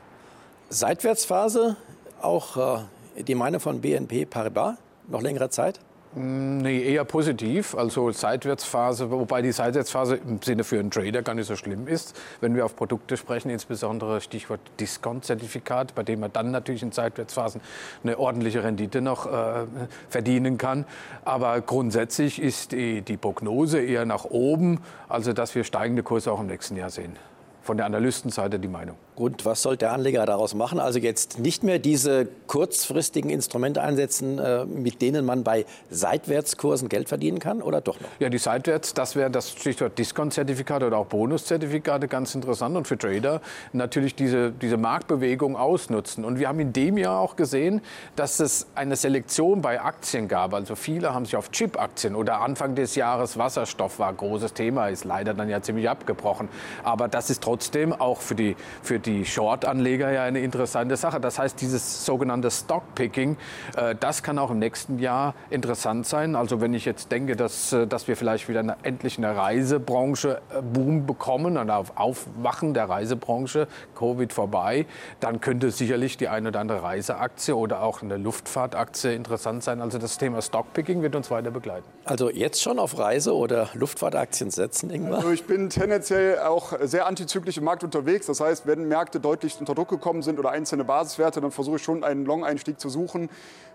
Seitwärtsphase, 0.68 1.76
auch 2.20 2.80
äh, 3.16 3.22
die 3.22 3.34
Meinung 3.34 3.60
von 3.60 3.80
BNP 3.80 4.26
Paribas, 4.26 4.76
noch 5.08 5.22
längere 5.22 5.50
Zeit? 5.50 5.80
Nee, 6.12 6.82
eher 6.82 7.04
positiv, 7.04 7.76
also 7.76 8.10
Seitwärtsphase, 8.10 9.12
wobei 9.12 9.42
die 9.42 9.52
Seitwärtsphase 9.52 10.16
im 10.16 10.42
Sinne 10.42 10.64
für 10.64 10.80
einen 10.80 10.90
Trader 10.90 11.22
gar 11.22 11.36
nicht 11.36 11.46
so 11.46 11.54
schlimm 11.54 11.86
ist. 11.86 12.20
Wenn 12.40 12.56
wir 12.56 12.64
auf 12.64 12.74
Produkte 12.74 13.16
sprechen, 13.16 13.48
insbesondere 13.48 14.20
Stichwort 14.20 14.58
Discount-Zertifikat, 14.80 15.94
bei 15.94 16.02
dem 16.02 16.18
man 16.18 16.32
dann 16.32 16.50
natürlich 16.50 16.82
in 16.82 16.90
Seitwärtsphasen 16.90 17.60
eine 18.02 18.18
ordentliche 18.18 18.64
Rendite 18.64 19.00
noch 19.00 19.26
äh, 19.26 19.66
verdienen 20.08 20.58
kann. 20.58 20.84
Aber 21.24 21.60
grundsätzlich 21.60 22.42
ist 22.42 22.72
die, 22.72 23.02
die 23.02 23.16
Prognose 23.16 23.80
eher 23.80 24.04
nach 24.04 24.24
oben, 24.24 24.80
also 25.08 25.32
dass 25.32 25.54
wir 25.54 25.62
steigende 25.62 26.02
Kurse 26.02 26.32
auch 26.32 26.40
im 26.40 26.48
nächsten 26.48 26.74
Jahr 26.74 26.90
sehen. 26.90 27.14
Von 27.62 27.76
der 27.76 27.86
Analystenseite 27.86 28.58
die 28.58 28.66
Meinung. 28.66 28.96
Und 29.20 29.44
was 29.44 29.60
soll 29.60 29.76
der 29.76 29.92
Anleger 29.92 30.24
daraus 30.24 30.54
machen? 30.54 30.80
Also 30.80 30.98
jetzt 30.98 31.38
nicht 31.38 31.62
mehr 31.62 31.78
diese 31.78 32.26
kurzfristigen 32.46 33.30
Instrumente 33.30 33.82
einsetzen, 33.82 34.38
äh, 34.38 34.64
mit 34.64 35.02
denen 35.02 35.26
man 35.26 35.44
bei 35.44 35.66
Seitwärtskursen 35.90 36.88
Geld 36.88 37.10
verdienen 37.10 37.38
kann 37.38 37.60
oder 37.60 37.82
doch 37.82 38.00
noch? 38.00 38.08
Ja, 38.18 38.30
die 38.30 38.38
Seitwärts, 38.38 38.94
das 38.94 39.16
wäre 39.16 39.30
das 39.30 39.50
Stichwort 39.50 39.98
Discount-Zertifikate 39.98 40.86
oder 40.86 40.96
auch 40.96 41.04
Bonuszertifikate 41.04 42.08
ganz 42.08 42.34
interessant 42.34 42.74
und 42.78 42.88
für 42.88 42.96
Trader 42.96 43.42
natürlich 43.74 44.14
diese, 44.14 44.52
diese 44.52 44.78
Marktbewegung 44.78 45.54
ausnutzen. 45.54 46.24
Und 46.24 46.38
wir 46.38 46.48
haben 46.48 46.60
in 46.60 46.72
dem 46.72 46.96
Jahr 46.96 47.20
auch 47.20 47.36
gesehen, 47.36 47.82
dass 48.16 48.40
es 48.40 48.68
eine 48.74 48.96
Selektion 48.96 49.60
bei 49.60 49.82
Aktien 49.82 50.28
gab. 50.28 50.54
Also 50.54 50.76
viele 50.76 51.12
haben 51.12 51.26
sich 51.26 51.36
auf 51.36 51.50
Chip-Aktien 51.50 52.16
oder 52.16 52.40
Anfang 52.40 52.74
des 52.74 52.94
Jahres 52.94 53.36
Wasserstoff 53.36 53.98
war 53.98 54.14
großes 54.14 54.54
Thema, 54.54 54.88
ist 54.88 55.04
leider 55.04 55.34
dann 55.34 55.50
ja 55.50 55.60
ziemlich 55.60 55.90
abgebrochen. 55.90 56.48
Aber 56.84 57.06
das 57.06 57.28
ist 57.28 57.42
trotzdem 57.42 57.92
auch 57.92 58.22
für 58.22 58.34
die, 58.34 58.56
für 58.82 58.98
die 58.98 59.09
die 59.10 59.24
Short-Anleger 59.24 60.10
ja 60.10 60.22
eine 60.22 60.40
interessante 60.40 60.96
Sache. 60.96 61.20
Das 61.20 61.38
heißt, 61.38 61.60
dieses 61.60 62.04
sogenannte 62.04 62.50
Stockpicking, 62.50 63.36
äh, 63.76 63.94
das 63.98 64.22
kann 64.22 64.38
auch 64.38 64.50
im 64.50 64.58
nächsten 64.58 64.98
Jahr 64.98 65.34
interessant 65.50 66.06
sein. 66.06 66.36
Also 66.36 66.60
wenn 66.60 66.74
ich 66.74 66.84
jetzt 66.84 67.10
denke, 67.10 67.36
dass, 67.36 67.72
äh, 67.72 67.86
dass 67.86 68.08
wir 68.08 68.16
vielleicht 68.16 68.48
wieder 68.48 68.60
eine, 68.60 68.76
endlich 68.82 69.18
eine 69.18 69.36
Reisebranche 69.36 70.40
äh, 70.50 70.62
Boom 70.62 71.06
bekommen, 71.06 71.56
ein 71.56 71.70
Aufwachen 71.70 72.74
der 72.74 72.88
Reisebranche, 72.88 73.66
Covid 73.96 74.32
vorbei, 74.32 74.86
dann 75.18 75.40
könnte 75.40 75.70
sicherlich 75.70 76.16
die 76.16 76.28
eine 76.28 76.48
oder 76.48 76.60
andere 76.60 76.82
Reiseaktie 76.82 77.54
oder 77.54 77.82
auch 77.82 78.02
eine 78.02 78.16
Luftfahrtaktie 78.16 79.12
interessant 79.12 79.64
sein. 79.64 79.80
Also 79.80 79.98
das 79.98 80.18
Thema 80.18 80.42
Stockpicking 80.42 81.02
wird 81.02 81.16
uns 81.16 81.30
weiter 81.30 81.50
begleiten. 81.50 81.86
Also 82.04 82.30
jetzt 82.30 82.62
schon 82.62 82.78
auf 82.78 82.98
Reise- 82.98 83.34
oder 83.34 83.68
Luftfahrtaktien 83.74 84.50
setzen, 84.50 84.90
Ingmar? 84.90 85.18
Also 85.18 85.30
ich 85.30 85.44
bin 85.44 85.70
tendenziell 85.70 86.38
auch 86.40 86.72
sehr 86.82 87.06
antizyklisch 87.06 87.56
im 87.56 87.64
Markt 87.64 87.82
unterwegs. 87.84 88.26
Das 88.26 88.40
heißt, 88.40 88.66
wenn 88.66 88.86
Märkte 88.86 88.99
deutlich 89.08 89.58
unter 89.58 89.74
Druck 89.74 89.88
gekommen 89.88 90.22
sind 90.22 90.38
oder 90.38 90.50
einzelne 90.50 90.84
Basiswerte, 90.84 91.40
dann 91.40 91.50
versuche 91.50 91.76
ich 91.76 91.82
schon 91.82 92.04
einen 92.04 92.24
Long-Einstieg 92.24 92.78
zu 92.78 92.88
suchen. 92.88 93.30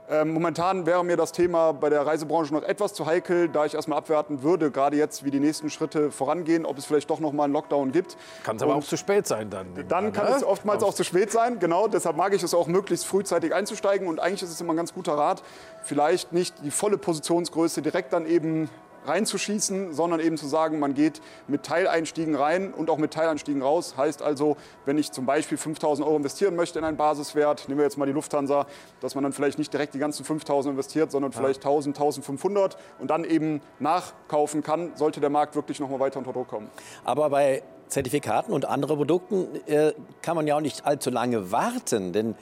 Ähm, 0.07 0.33
momentan 0.33 0.85
wäre 0.85 1.03
mir 1.03 1.17
das 1.17 1.31
Thema 1.31 1.71
bei 1.71 1.89
der 1.89 2.05
Reisebranche 2.05 2.53
noch 2.53 2.61
etwas 2.61 2.93
zu 2.93 3.07
heikel, 3.07 3.49
da 3.49 3.65
ich 3.65 3.73
erstmal 3.73 3.97
abwerten 3.97 4.43
würde, 4.43 4.69
gerade 4.69 4.97
jetzt, 4.97 5.23
wie 5.23 5.31
die 5.31 5.39
nächsten 5.39 5.71
Schritte 5.71 6.11
vorangehen, 6.11 6.65
ob 6.65 6.77
es 6.77 6.85
vielleicht 6.85 7.09
doch 7.09 7.19
noch 7.19 7.31
mal 7.31 7.45
einen 7.45 7.53
Lockdown 7.53 7.91
gibt. 7.91 8.15
Kann 8.43 8.57
es 8.57 8.61
aber 8.61 8.75
auch 8.75 8.83
zu 8.83 8.97
spät 8.97 9.25
sein 9.25 9.49
dann. 9.49 9.67
Dann 9.87 10.13
kann 10.13 10.29
ne? 10.29 10.35
es 10.35 10.43
oftmals 10.43 10.83
auch 10.83 10.93
zu 10.93 11.03
spät 11.03 11.31
sein, 11.31 11.57
genau. 11.57 11.87
Deshalb 11.87 12.17
mag 12.17 12.35
ich 12.35 12.43
es 12.43 12.53
auch 12.53 12.67
möglichst 12.67 13.07
frühzeitig 13.07 13.53
einzusteigen 13.55 14.07
und 14.07 14.19
eigentlich 14.19 14.43
ist 14.43 14.51
es 14.51 14.61
immer 14.61 14.73
ein 14.73 14.77
ganz 14.77 14.93
guter 14.93 15.13
Rat, 15.13 15.41
vielleicht 15.83 16.33
nicht 16.33 16.53
die 16.63 16.71
volle 16.71 16.99
Positionsgröße 16.99 17.81
direkt 17.81 18.13
dann 18.13 18.27
eben 18.27 18.69
reinzuschießen, 19.07 19.93
sondern 19.93 20.19
eben 20.19 20.37
zu 20.37 20.47
sagen, 20.47 20.79
man 20.79 20.93
geht 20.93 21.21
mit 21.47 21.63
Teileinstiegen 21.63 22.35
rein 22.35 22.73
und 22.73 22.89
auch 22.89 22.97
mit 22.97 23.11
Teileinstiegen 23.11 23.61
raus. 23.61 23.95
Heißt 23.97 24.21
also, 24.21 24.57
wenn 24.85 24.97
ich 24.97 25.11
zum 25.11 25.25
Beispiel 25.25 25.57
5000 25.57 26.07
Euro 26.07 26.17
investieren 26.17 26.55
möchte 26.55 26.79
in 26.79 26.85
einen 26.85 26.97
Basiswert, 26.97 27.67
nehmen 27.67 27.79
wir 27.79 27.85
jetzt 27.85 27.97
mal 27.97 28.05
die 28.05 28.11
Lufthansa, 28.11 28.65
dass 29.01 29.15
man 29.15 29.23
dann 29.23 29.33
vielleicht 29.33 29.57
nicht 29.57 29.71
direkt 29.71 29.93
die 29.93 29.99
ganzen 29.99 30.25
5000 30.25 30.73
investiert, 30.73 31.11
sondern 31.11 31.31
vielleicht 31.31 31.63
1000, 31.65 31.95
1500 31.95 32.77
und 32.99 33.09
dann 33.09 33.23
eben 33.23 33.61
nachkaufen 33.79 34.63
kann, 34.63 34.91
sollte 34.95 35.19
der 35.19 35.29
Markt 35.29 35.55
wirklich 35.55 35.79
noch 35.79 35.89
mal 35.89 35.99
weiter 35.99 36.19
unter 36.19 36.33
Druck 36.33 36.47
kommen. 36.47 36.69
Aber 37.03 37.29
bei 37.29 37.63
Zertifikaten 37.87 38.53
und 38.53 38.65
anderen 38.65 38.97
Produkten 38.97 39.47
äh, 39.67 39.93
kann 40.21 40.35
man 40.35 40.47
ja 40.47 40.55
auch 40.57 40.61
nicht 40.61 40.85
allzu 40.85 41.11
lange 41.11 41.51
warten, 41.51 42.13
denn 42.13 42.35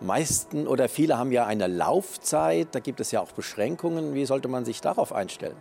meisten 0.00 0.66
oder 0.66 0.88
viele 0.88 1.18
haben 1.18 1.32
ja 1.32 1.46
eine 1.46 1.66
Laufzeit, 1.66 2.68
da 2.72 2.80
gibt 2.80 3.00
es 3.00 3.10
ja 3.10 3.20
auch 3.20 3.32
Beschränkungen. 3.32 4.14
Wie 4.14 4.26
sollte 4.26 4.48
man 4.48 4.64
sich 4.64 4.80
darauf 4.80 5.12
einstellen? 5.12 5.56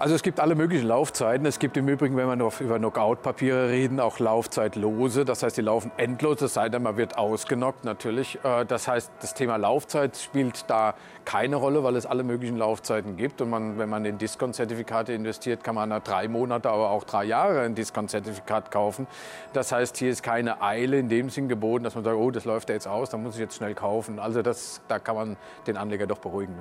Also 0.00 0.14
es 0.14 0.22
gibt 0.22 0.40
alle 0.40 0.54
möglichen 0.54 0.88
Laufzeiten. 0.88 1.44
Es 1.44 1.58
gibt 1.58 1.76
im 1.76 1.86
Übrigen, 1.86 2.16
wenn 2.16 2.26
wir 2.26 2.52
über 2.60 2.78
Knockout-Papiere 2.78 3.68
reden, 3.68 4.00
auch 4.00 4.18
Laufzeitlose. 4.18 5.26
Das 5.26 5.42
heißt, 5.42 5.58
die 5.58 5.60
laufen 5.60 5.92
endlos, 5.98 6.40
es 6.40 6.54
sei 6.54 6.70
denn, 6.70 6.84
man 6.84 6.96
wird 6.96 7.18
ausgenockt 7.18 7.84
natürlich. 7.84 8.38
Äh, 8.42 8.64
das 8.64 8.88
heißt, 8.88 9.12
das 9.20 9.34
Thema 9.34 9.56
Laufzeit 9.56 10.16
spielt 10.16 10.70
da 10.70 10.94
keine 11.26 11.56
Rolle, 11.56 11.84
weil 11.84 11.96
es 11.96 12.06
alle 12.06 12.22
möglichen 12.22 12.56
Laufzeiten 12.56 13.18
gibt. 13.18 13.42
Und 13.42 13.50
man, 13.50 13.76
wenn 13.76 13.90
man 13.90 14.06
in 14.06 14.16
Discount-Zertifikate 14.16 15.12
investiert, 15.12 15.62
kann 15.62 15.74
man 15.74 15.90
drei 16.02 16.28
Monate, 16.28 16.70
aber 16.70 16.88
auch 16.88 17.04
drei 17.04 17.24
Jahre 17.24 17.60
ein 17.60 17.74
Discount-Zertifikat 17.74 18.70
kaufen. 18.70 19.06
Das 19.52 19.70
heißt, 19.70 19.98
hier 19.98 20.10
ist 20.10 20.22
keine 20.22 20.62
Eile 20.62 20.98
in 20.98 21.10
dem 21.10 21.28
Sinn 21.28 21.46
geboten, 21.46 21.84
dass 21.84 21.94
man 21.94 22.04
sagt, 22.04 22.16
oh, 22.16 22.30
das 22.30 22.46
läuft 22.46 22.70
ja 22.70 22.74
jetzt 22.74 22.88
aus, 22.88 23.10
da 23.10 23.18
muss 23.18 23.34
ich 23.34 23.40
jetzt 23.40 23.56
schnell 23.56 23.74
kaufen. 23.74 24.18
Also 24.18 24.40
das, 24.40 24.80
da 24.88 24.98
kann 24.98 25.14
man 25.14 25.36
den 25.66 25.76
Anleger 25.76 26.06
doch 26.06 26.20
beruhigen. 26.20 26.54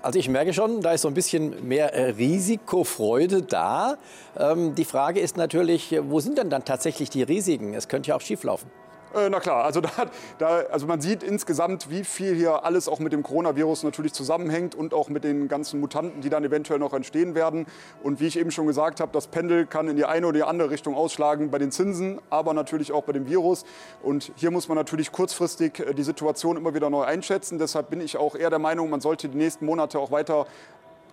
Also 0.00 0.18
ich 0.18 0.28
merke 0.28 0.52
schon, 0.52 0.80
da 0.80 0.92
ist 0.92 1.02
so 1.02 1.08
ein 1.08 1.14
bisschen 1.14 1.66
mehr 1.66 1.92
äh, 1.92 2.10
Risikofreude 2.10 3.42
da. 3.42 3.96
Ähm, 4.38 4.74
die 4.76 4.84
Frage 4.84 5.18
ist 5.18 5.36
natürlich, 5.36 5.96
wo 6.02 6.20
sind 6.20 6.38
denn 6.38 6.50
dann 6.50 6.64
tatsächlich 6.64 7.10
die 7.10 7.24
Risiken? 7.24 7.74
Es 7.74 7.88
könnte 7.88 8.10
ja 8.10 8.16
auch 8.16 8.20
schieflaufen. 8.20 8.70
Äh, 9.14 9.30
na 9.30 9.40
klar, 9.40 9.64
also, 9.64 9.80
da, 9.82 9.90
da, 10.38 10.46
also 10.70 10.86
man 10.86 11.00
sieht 11.00 11.22
insgesamt, 11.22 11.90
wie 11.90 12.04
viel 12.04 12.34
hier 12.34 12.64
alles 12.64 12.88
auch 12.88 12.98
mit 12.98 13.12
dem 13.12 13.22
Coronavirus 13.22 13.84
natürlich 13.84 14.12
zusammenhängt 14.12 14.74
und 14.74 14.94
auch 14.94 15.08
mit 15.08 15.24
den 15.24 15.48
ganzen 15.48 15.80
Mutanten, 15.80 16.20
die 16.20 16.30
dann 16.30 16.44
eventuell 16.44 16.78
noch 16.78 16.92
entstehen 16.92 17.34
werden. 17.34 17.66
Und 18.02 18.20
wie 18.20 18.26
ich 18.26 18.38
eben 18.38 18.50
schon 18.50 18.66
gesagt 18.66 19.00
habe, 19.00 19.12
das 19.12 19.26
Pendel 19.26 19.66
kann 19.66 19.88
in 19.88 19.96
die 19.96 20.04
eine 20.04 20.26
oder 20.26 20.38
die 20.38 20.44
andere 20.44 20.70
Richtung 20.70 20.94
ausschlagen 20.94 21.50
bei 21.50 21.58
den 21.58 21.72
Zinsen, 21.72 22.20
aber 22.30 22.54
natürlich 22.54 22.92
auch 22.92 23.04
bei 23.04 23.12
dem 23.12 23.28
Virus. 23.28 23.64
Und 24.02 24.32
hier 24.36 24.50
muss 24.50 24.68
man 24.68 24.76
natürlich 24.76 25.12
kurzfristig 25.12 25.80
äh, 25.80 25.94
die 25.94 26.02
Situation 26.02 26.56
immer 26.56 26.74
wieder 26.74 26.90
neu 26.90 27.02
einschätzen. 27.02 27.58
Deshalb 27.58 27.90
bin 27.90 28.00
ich 28.00 28.16
auch 28.16 28.34
eher 28.34 28.50
der 28.50 28.58
Meinung, 28.58 28.90
man 28.90 29.00
sollte 29.00 29.28
die 29.28 29.38
nächsten 29.38 29.64
Monate 29.64 29.98
auch 29.98 30.10
weiter 30.10 30.46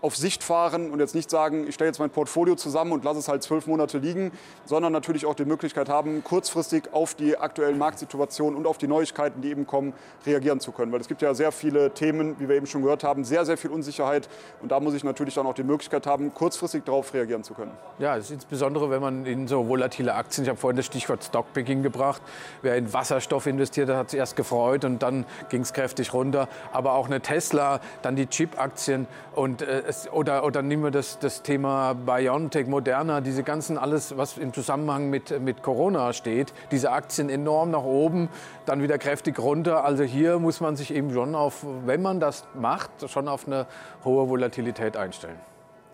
auf 0.05 0.15
Sicht 0.15 0.43
fahren 0.43 0.91
und 0.91 0.99
jetzt 0.99 1.15
nicht 1.15 1.31
sagen, 1.31 1.67
ich 1.67 1.73
stelle 1.73 1.89
jetzt 1.89 1.97
mein 1.97 2.11
Portfolio 2.11 2.53
zusammen 2.53 2.91
und 2.91 3.03
lasse 3.03 3.17
es 3.17 3.27
halt 3.27 3.41
zwölf 3.41 3.65
Monate 3.65 3.97
liegen, 3.97 4.31
sondern 4.63 4.93
natürlich 4.93 5.25
auch 5.25 5.33
die 5.33 5.45
Möglichkeit 5.45 5.89
haben, 5.89 6.23
kurzfristig 6.23 6.93
auf 6.93 7.15
die 7.15 7.39
aktuellen 7.39 7.79
Marktsituationen 7.79 8.55
und 8.55 8.67
auf 8.67 8.77
die 8.77 8.85
Neuigkeiten, 8.87 9.41
die 9.41 9.49
eben 9.49 9.65
kommen, 9.65 9.93
reagieren 10.27 10.59
zu 10.59 10.71
können. 10.71 10.91
Weil 10.91 11.01
es 11.01 11.07
gibt 11.07 11.23
ja 11.23 11.33
sehr 11.33 11.51
viele 11.51 11.91
Themen, 11.91 12.39
wie 12.39 12.47
wir 12.47 12.55
eben 12.55 12.67
schon 12.67 12.83
gehört 12.83 13.03
haben, 13.03 13.23
sehr, 13.23 13.45
sehr 13.45 13.57
viel 13.57 13.71
Unsicherheit. 13.71 14.29
Und 14.61 14.71
da 14.71 14.79
muss 14.79 14.93
ich 14.93 15.03
natürlich 15.03 15.33
dann 15.33 15.47
auch 15.47 15.55
die 15.55 15.63
Möglichkeit 15.63 16.05
haben, 16.05 16.31
kurzfristig 16.35 16.83
darauf 16.83 17.11
reagieren 17.15 17.43
zu 17.43 17.55
können. 17.55 17.71
Ja, 17.97 18.15
insbesondere 18.15 18.91
wenn 18.91 19.01
man 19.01 19.25
in 19.25 19.47
so 19.47 19.67
volatile 19.67 20.13
Aktien, 20.13 20.43
ich 20.43 20.49
habe 20.49 20.59
vorhin 20.59 20.77
das 20.77 20.85
Stichwort 20.85 21.23
Stockpicking 21.23 21.81
gebracht, 21.81 22.21
wer 22.61 22.75
in 22.75 22.93
Wasserstoff 22.93 23.47
investiert 23.47 23.89
hat, 23.89 23.95
hat 23.95 24.09
sich 24.11 24.19
erst 24.19 24.35
gefreut 24.35 24.85
und 24.85 25.01
dann 25.01 25.25
ging 25.49 25.61
es 25.61 25.73
kräftig 25.73 26.13
runter. 26.13 26.47
Aber 26.73 26.93
auch 26.93 27.07
eine 27.07 27.21
Tesla, 27.21 27.79
dann 28.03 28.15
die 28.15 28.27
Chip-Aktien 28.27 29.07
und 29.33 29.63
äh, 29.63 29.94
es, 29.95 30.11
oder, 30.11 30.43
oder 30.45 30.61
nehmen 30.61 30.83
wir 30.83 30.91
das, 30.91 31.19
das 31.19 31.41
Thema 31.41 31.93
BioNTech, 31.93 32.67
Moderna, 32.67 33.21
diese 33.21 33.43
ganzen, 33.43 33.77
alles, 33.77 34.17
was 34.17 34.37
im 34.37 34.53
Zusammenhang 34.53 35.09
mit, 35.09 35.39
mit 35.41 35.63
Corona 35.63 36.13
steht, 36.13 36.53
diese 36.71 36.91
Aktien 36.91 37.29
enorm 37.29 37.71
nach 37.71 37.83
oben, 37.83 38.29
dann 38.65 38.81
wieder 38.81 38.97
kräftig 38.97 39.39
runter. 39.39 39.83
Also 39.83 40.03
hier 40.03 40.39
muss 40.39 40.61
man 40.61 40.75
sich 40.75 40.93
eben 40.93 41.13
schon 41.13 41.35
auf, 41.35 41.65
wenn 41.85 42.01
man 42.01 42.19
das 42.19 42.45
macht, 42.53 43.09
schon 43.09 43.27
auf 43.27 43.47
eine 43.47 43.67
hohe 44.03 44.29
Volatilität 44.29 44.97
einstellen. 44.97 45.39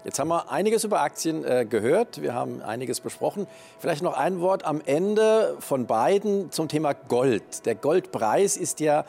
Jetzt 0.04 0.18
haben 0.18 0.30
wir 0.30 0.52
einiges 0.52 0.84
über 0.84 1.02
Aktien 1.02 1.46
äh, 1.46 1.64
gehört, 1.64 2.24
wir 2.24 2.34
haben 2.34 2.64
einiges 2.64 3.02
besprochen. 3.02 3.46
Vielleicht 3.78 4.02
noch 4.02 4.18
ein 4.18 4.42
Wort 4.42 4.66
am 4.66 4.82
Ende 4.84 5.56
von 5.60 5.86
beiden 5.86 6.52
zum 6.52 6.68
Thema 6.68 6.94
Gold. 6.94 7.68
Der 7.68 7.76
Goldpreis 7.76 8.58
ist 8.58 8.80
ja 8.80 9.06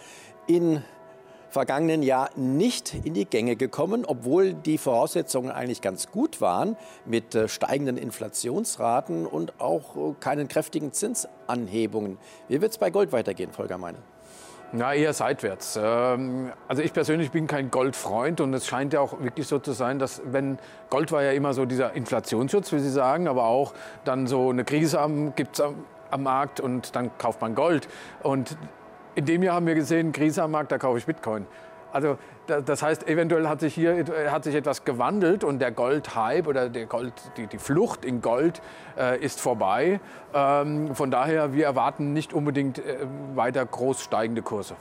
in 0.47 0.85
vergangenen 1.53 2.03
Jahr 2.03 2.31
nicht 2.35 2.95
in 3.05 3.13
die 3.13 3.27
Gänge 3.27 3.57
gekommen, 3.57 4.05
obwohl 4.07 4.55
die 4.55 4.79
Voraussetzungen 4.79 5.51
eigentlich 5.51 5.83
ganz 5.83 6.11
gut 6.11 6.41
waren 6.41 6.77
mit 7.05 7.35
äh, 7.35 7.47
steigenden 7.47 7.99
Inflationsraten 7.99 9.27
und 9.27 9.61
auch 9.61 9.97
äh, 9.97 10.15
keinen 10.19 10.49
kräftigen 10.49 10.93
Zinsanhebungen. 10.93 12.17
Wie 12.49 12.63
wird 12.63 12.73
es 12.73 12.79
bei 12.79 12.91
Gold 12.91 13.13
weitergehen, 13.13 13.53
Volker 13.53 13.77
Meine? 13.77 13.99
Na, 14.73 14.95
eher 14.95 15.13
seitwärts. 15.13 15.79
Ähm, 15.81 16.51
also 16.69 16.81
ich 16.81 16.95
persönlich 16.95 17.31
bin 17.31 17.47
kein 17.47 17.71
Goldfreund 17.71 18.41
und 18.41 18.55
es 18.55 18.67
scheint 18.67 18.95
ja 18.95 19.01
auch 19.01 19.21
wirklich 19.21 19.47
so 19.47 19.59
zu 19.59 19.73
sein, 19.73 19.99
dass 19.99 20.23
wenn 20.25 20.59
Gold 20.89 21.13
war 21.13 21.23
ja 21.23 21.33
immer 21.33 21.53
so 21.53 21.67
dieser 21.67 21.93
Inflationsschutz, 21.93 22.73
wie 22.73 22.79
Sie 22.79 22.91
sagen, 22.91 23.29
aber 23.29 23.45
auch 23.45 23.75
dann 24.05 24.27
so 24.27 24.49
eine 24.49 24.65
Krise 24.65 24.99
gibt 25.37 25.61
es 25.61 25.65
am, 26.11 26.23
Markt 26.23 26.61
und 26.61 26.97
dann 26.97 27.11
kauft 27.19 27.41
man 27.41 27.55
Gold. 27.55 27.89
Und 28.23 28.57
in 29.15 29.25
dem 29.25 29.43
Jahr 29.43 29.57
haben 29.57 29.67
wir 29.67 29.75
gesehen, 29.75 30.13
Krise 30.13 30.43
am 30.43 30.53
Markt, 30.53 30.73
da 30.73 30.79
kaufe 30.79 30.99
ich 30.99 31.07
Bitcoin. 31.07 31.47
Also 31.93 32.17
das 32.47 32.83
heißt, 32.83 33.07
eventuell 33.07 33.49
hat 33.49 33.61
sich 33.61 33.75
hier 33.75 34.05
hat 34.31 34.45
sich 34.45 34.55
etwas 34.55 34.85
gewandelt 34.85 35.45
und 35.45 35.59
der 35.59 35.71
Goldhype 35.71 36.49
oder 36.49 36.69
der 36.69 36.87
Gold, 36.87 37.13
die, 37.37 37.47
die 37.47 37.59
Flucht 37.59 38.05
in 38.05 38.23
Gold 38.23 38.63
äh, 38.99 39.19
ist 39.19 39.41
vorbei. 39.41 40.01
Ähm, 40.35 40.95
von 40.95 41.11
daher, 41.11 41.53
wir 41.53 41.67
erwarten 41.67 42.13
nicht 42.13 42.33
unbedingt 42.33 42.79
äh, 42.79 43.07
weiter 43.35 43.65
groß 43.65 44.03
steigende 44.03 44.43
Kurse 44.43 44.75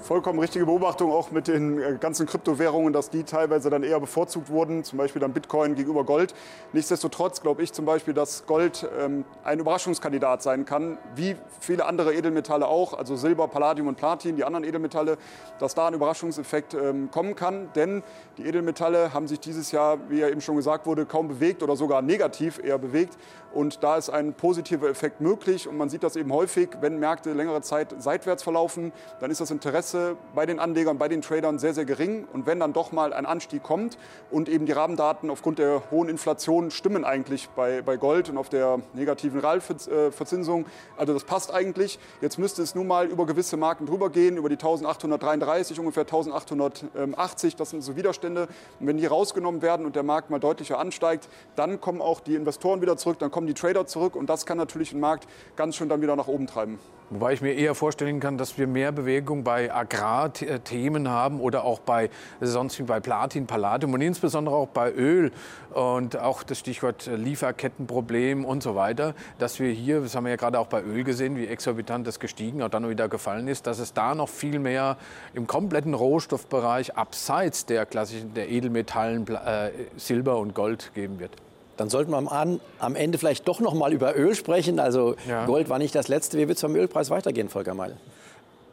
vollkommen 0.00 0.38
richtige 0.38 0.66
Beobachtung 0.66 1.12
auch 1.12 1.30
mit 1.30 1.48
den 1.48 1.80
äh, 1.80 1.96
ganzen 2.00 2.26
Kryptowährungen, 2.26 2.92
dass 2.92 3.10
die 3.10 3.24
teilweise 3.24 3.70
dann 3.70 3.82
eher 3.82 4.00
bevorzugt 4.00 4.48
wurden, 4.50 4.84
zum 4.84 4.98
Beispiel 4.98 5.20
dann 5.20 5.32
Bitcoin 5.32 5.74
gegenüber 5.74 6.04
Gold. 6.04 6.34
Nichtsdestotrotz 6.72 7.42
glaube 7.42 7.62
ich 7.62 7.72
zum 7.72 7.84
Beispiel, 7.84 8.14
dass 8.14 8.46
Gold 8.46 8.88
ähm, 8.98 9.24
ein 9.44 9.58
Überraschungskandidat 9.58 10.42
sein 10.42 10.64
kann, 10.64 10.98
wie 11.14 11.36
viele 11.60 11.84
andere 11.84 12.14
Edelmetalle 12.14 12.66
auch, 12.66 12.94
also 12.94 13.16
Silber, 13.16 13.48
Palladium 13.48 13.88
und 13.88 13.96
Platin, 13.96 14.36
die 14.36 14.44
anderen 14.44 14.64
Edelmetalle, 14.64 15.18
dass 15.58 15.74
da 15.74 15.88
ein 15.88 15.94
Überraschungseffekt 15.94 16.74
ähm, 16.74 17.10
kommen 17.10 17.36
kann. 17.36 17.68
Denn 17.74 18.02
die 18.38 18.46
Edelmetalle 18.46 19.12
haben 19.12 19.28
sich 19.28 19.40
dieses 19.40 19.70
Jahr, 19.72 19.98
wie 20.08 20.20
ja 20.20 20.28
eben 20.28 20.40
schon 20.40 20.56
gesagt 20.56 20.86
wurde, 20.86 21.04
kaum 21.06 21.28
bewegt 21.28 21.62
oder 21.62 21.76
sogar 21.76 22.02
negativ 22.02 22.62
eher 22.62 22.78
bewegt. 22.78 23.16
Und 23.52 23.82
da 23.82 23.96
ist 23.96 24.10
ein 24.10 24.34
positiver 24.34 24.88
Effekt 24.88 25.20
möglich. 25.20 25.66
Und 25.68 25.76
man 25.76 25.88
sieht 25.88 26.02
das 26.02 26.16
eben 26.16 26.32
häufig, 26.32 26.70
wenn 26.80 26.98
Märkte 26.98 27.32
längere 27.32 27.62
Zeit 27.62 27.94
seitwärts 27.98 28.42
verlaufen, 28.42 28.92
dann 29.20 29.30
ist 29.30 29.40
das 29.40 29.50
Interesse 29.50 30.16
bei 30.34 30.46
den 30.46 30.58
Anlegern, 30.58 30.98
bei 30.98 31.08
den 31.08 31.22
Tradern 31.22 31.58
sehr, 31.58 31.74
sehr 31.74 31.84
gering. 31.84 32.26
Und 32.32 32.46
wenn 32.46 32.60
dann 32.60 32.72
doch 32.72 32.92
mal 32.92 33.12
ein 33.12 33.26
Anstieg 33.26 33.62
kommt 33.62 33.98
und 34.30 34.48
eben 34.48 34.66
die 34.66 34.72
Rahmendaten 34.72 35.30
aufgrund 35.30 35.58
der 35.58 35.82
hohen 35.90 36.08
Inflation 36.08 36.70
stimmen 36.70 37.04
eigentlich 37.04 37.48
bei, 37.50 37.82
bei 37.82 37.96
Gold 37.96 38.28
und 38.28 38.38
auf 38.38 38.48
der 38.48 38.80
negativen 38.94 39.40
Realverzinsung, 39.40 40.66
also 40.96 41.12
das 41.12 41.24
passt 41.24 41.52
eigentlich. 41.52 41.98
Jetzt 42.20 42.38
müsste 42.38 42.62
es 42.62 42.74
nun 42.74 42.86
mal 42.86 43.06
über 43.06 43.26
gewisse 43.26 43.56
Marken 43.56 43.86
drüber 43.86 44.10
gehen, 44.10 44.36
über 44.36 44.48
die 44.48 44.56
1833, 44.56 45.78
ungefähr 45.80 46.02
1880, 46.02 47.56
das 47.56 47.70
sind 47.70 47.82
so 47.82 47.96
Widerstände. 47.96 48.48
Und 48.78 48.86
wenn 48.86 48.96
die 48.96 49.06
rausgenommen 49.06 49.62
werden 49.62 49.86
und 49.86 49.96
der 49.96 50.02
Markt 50.02 50.30
mal 50.30 50.38
deutlicher 50.38 50.78
ansteigt, 50.78 51.28
dann 51.56 51.80
kommen 51.80 52.00
auch 52.00 52.20
die 52.20 52.34
Investoren 52.34 52.80
wieder 52.80 52.96
zurück, 52.96 53.18
dann 53.18 53.30
kommen 53.30 53.39
die 53.46 53.54
Trader 53.54 53.86
zurück 53.86 54.16
und 54.16 54.28
das 54.28 54.46
kann 54.46 54.58
natürlich 54.58 54.90
den 54.90 55.00
Markt 55.00 55.26
ganz 55.56 55.76
schön 55.76 55.88
dann 55.88 56.02
wieder 56.02 56.16
nach 56.16 56.28
oben 56.28 56.46
treiben. 56.46 56.78
Wobei 57.12 57.32
ich 57.32 57.40
mir 57.40 57.54
eher 57.54 57.74
vorstellen 57.74 58.20
kann, 58.20 58.38
dass 58.38 58.56
wir 58.56 58.68
mehr 58.68 58.92
Bewegung 58.92 59.42
bei 59.42 59.74
Agrarthemen 59.74 61.08
haben 61.08 61.40
oder 61.40 61.64
auch 61.64 61.80
bei 61.80 62.08
sonst 62.40 62.78
wie 62.78 62.84
bei 62.84 63.00
Platin, 63.00 63.48
Palladium 63.48 63.92
und 63.94 64.00
insbesondere 64.00 64.54
auch 64.54 64.68
bei 64.68 64.92
Öl 64.92 65.32
und 65.72 66.16
auch 66.16 66.44
das 66.44 66.60
Stichwort 66.60 67.10
Lieferkettenproblem 67.12 68.44
und 68.44 68.62
so 68.62 68.76
weiter, 68.76 69.14
dass 69.40 69.58
wir 69.58 69.72
hier, 69.72 70.02
das 70.02 70.14
haben 70.14 70.22
wir 70.22 70.30
ja 70.30 70.36
gerade 70.36 70.60
auch 70.60 70.68
bei 70.68 70.84
Öl 70.84 71.02
gesehen, 71.02 71.34
wie 71.36 71.48
exorbitant 71.48 72.06
das 72.06 72.20
gestiegen 72.20 72.62
und 72.62 72.72
dann 72.74 72.88
wieder 72.88 73.08
gefallen 73.08 73.48
ist, 73.48 73.66
dass 73.66 73.80
es 73.80 73.92
da 73.92 74.14
noch 74.14 74.28
viel 74.28 74.60
mehr 74.60 74.96
im 75.34 75.48
kompletten 75.48 75.94
Rohstoffbereich 75.94 76.96
abseits 76.96 77.66
der 77.66 77.86
klassischen 77.86 78.34
der 78.34 78.50
Edelmetallen 78.50 79.26
äh, 79.26 79.72
Silber 79.96 80.38
und 80.38 80.54
Gold 80.54 80.92
geben 80.94 81.18
wird. 81.18 81.32
Dann 81.80 81.88
sollten 81.88 82.10
wir 82.10 82.18
am, 82.18 82.60
am 82.78 82.94
Ende 82.94 83.16
vielleicht 83.16 83.48
doch 83.48 83.58
noch 83.58 83.72
mal 83.72 83.94
über 83.94 84.14
Öl 84.14 84.34
sprechen. 84.34 84.78
Also 84.78 85.16
ja. 85.26 85.46
Gold 85.46 85.70
war 85.70 85.78
nicht 85.78 85.94
das 85.94 86.08
Letzte. 86.08 86.36
Wie 86.36 86.46
wird 86.46 86.58
es 86.58 86.62
beim 86.62 86.76
Ölpreis 86.76 87.08
weitergehen, 87.08 87.48
Volker 87.48 87.72
Meile? 87.72 87.96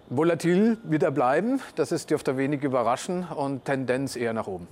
Volatil 0.10 0.78
wird 0.84 1.04
er 1.04 1.12
bleiben. 1.12 1.62
Das 1.78 1.94
ist, 1.94 2.10
dürfte 2.10 2.36
wenig 2.36 2.64
überraschen 2.64 3.26
und 3.34 3.64
Tendenz 3.64 4.18
eher 4.18 4.34
nach 4.34 4.48
oben. 4.48 4.68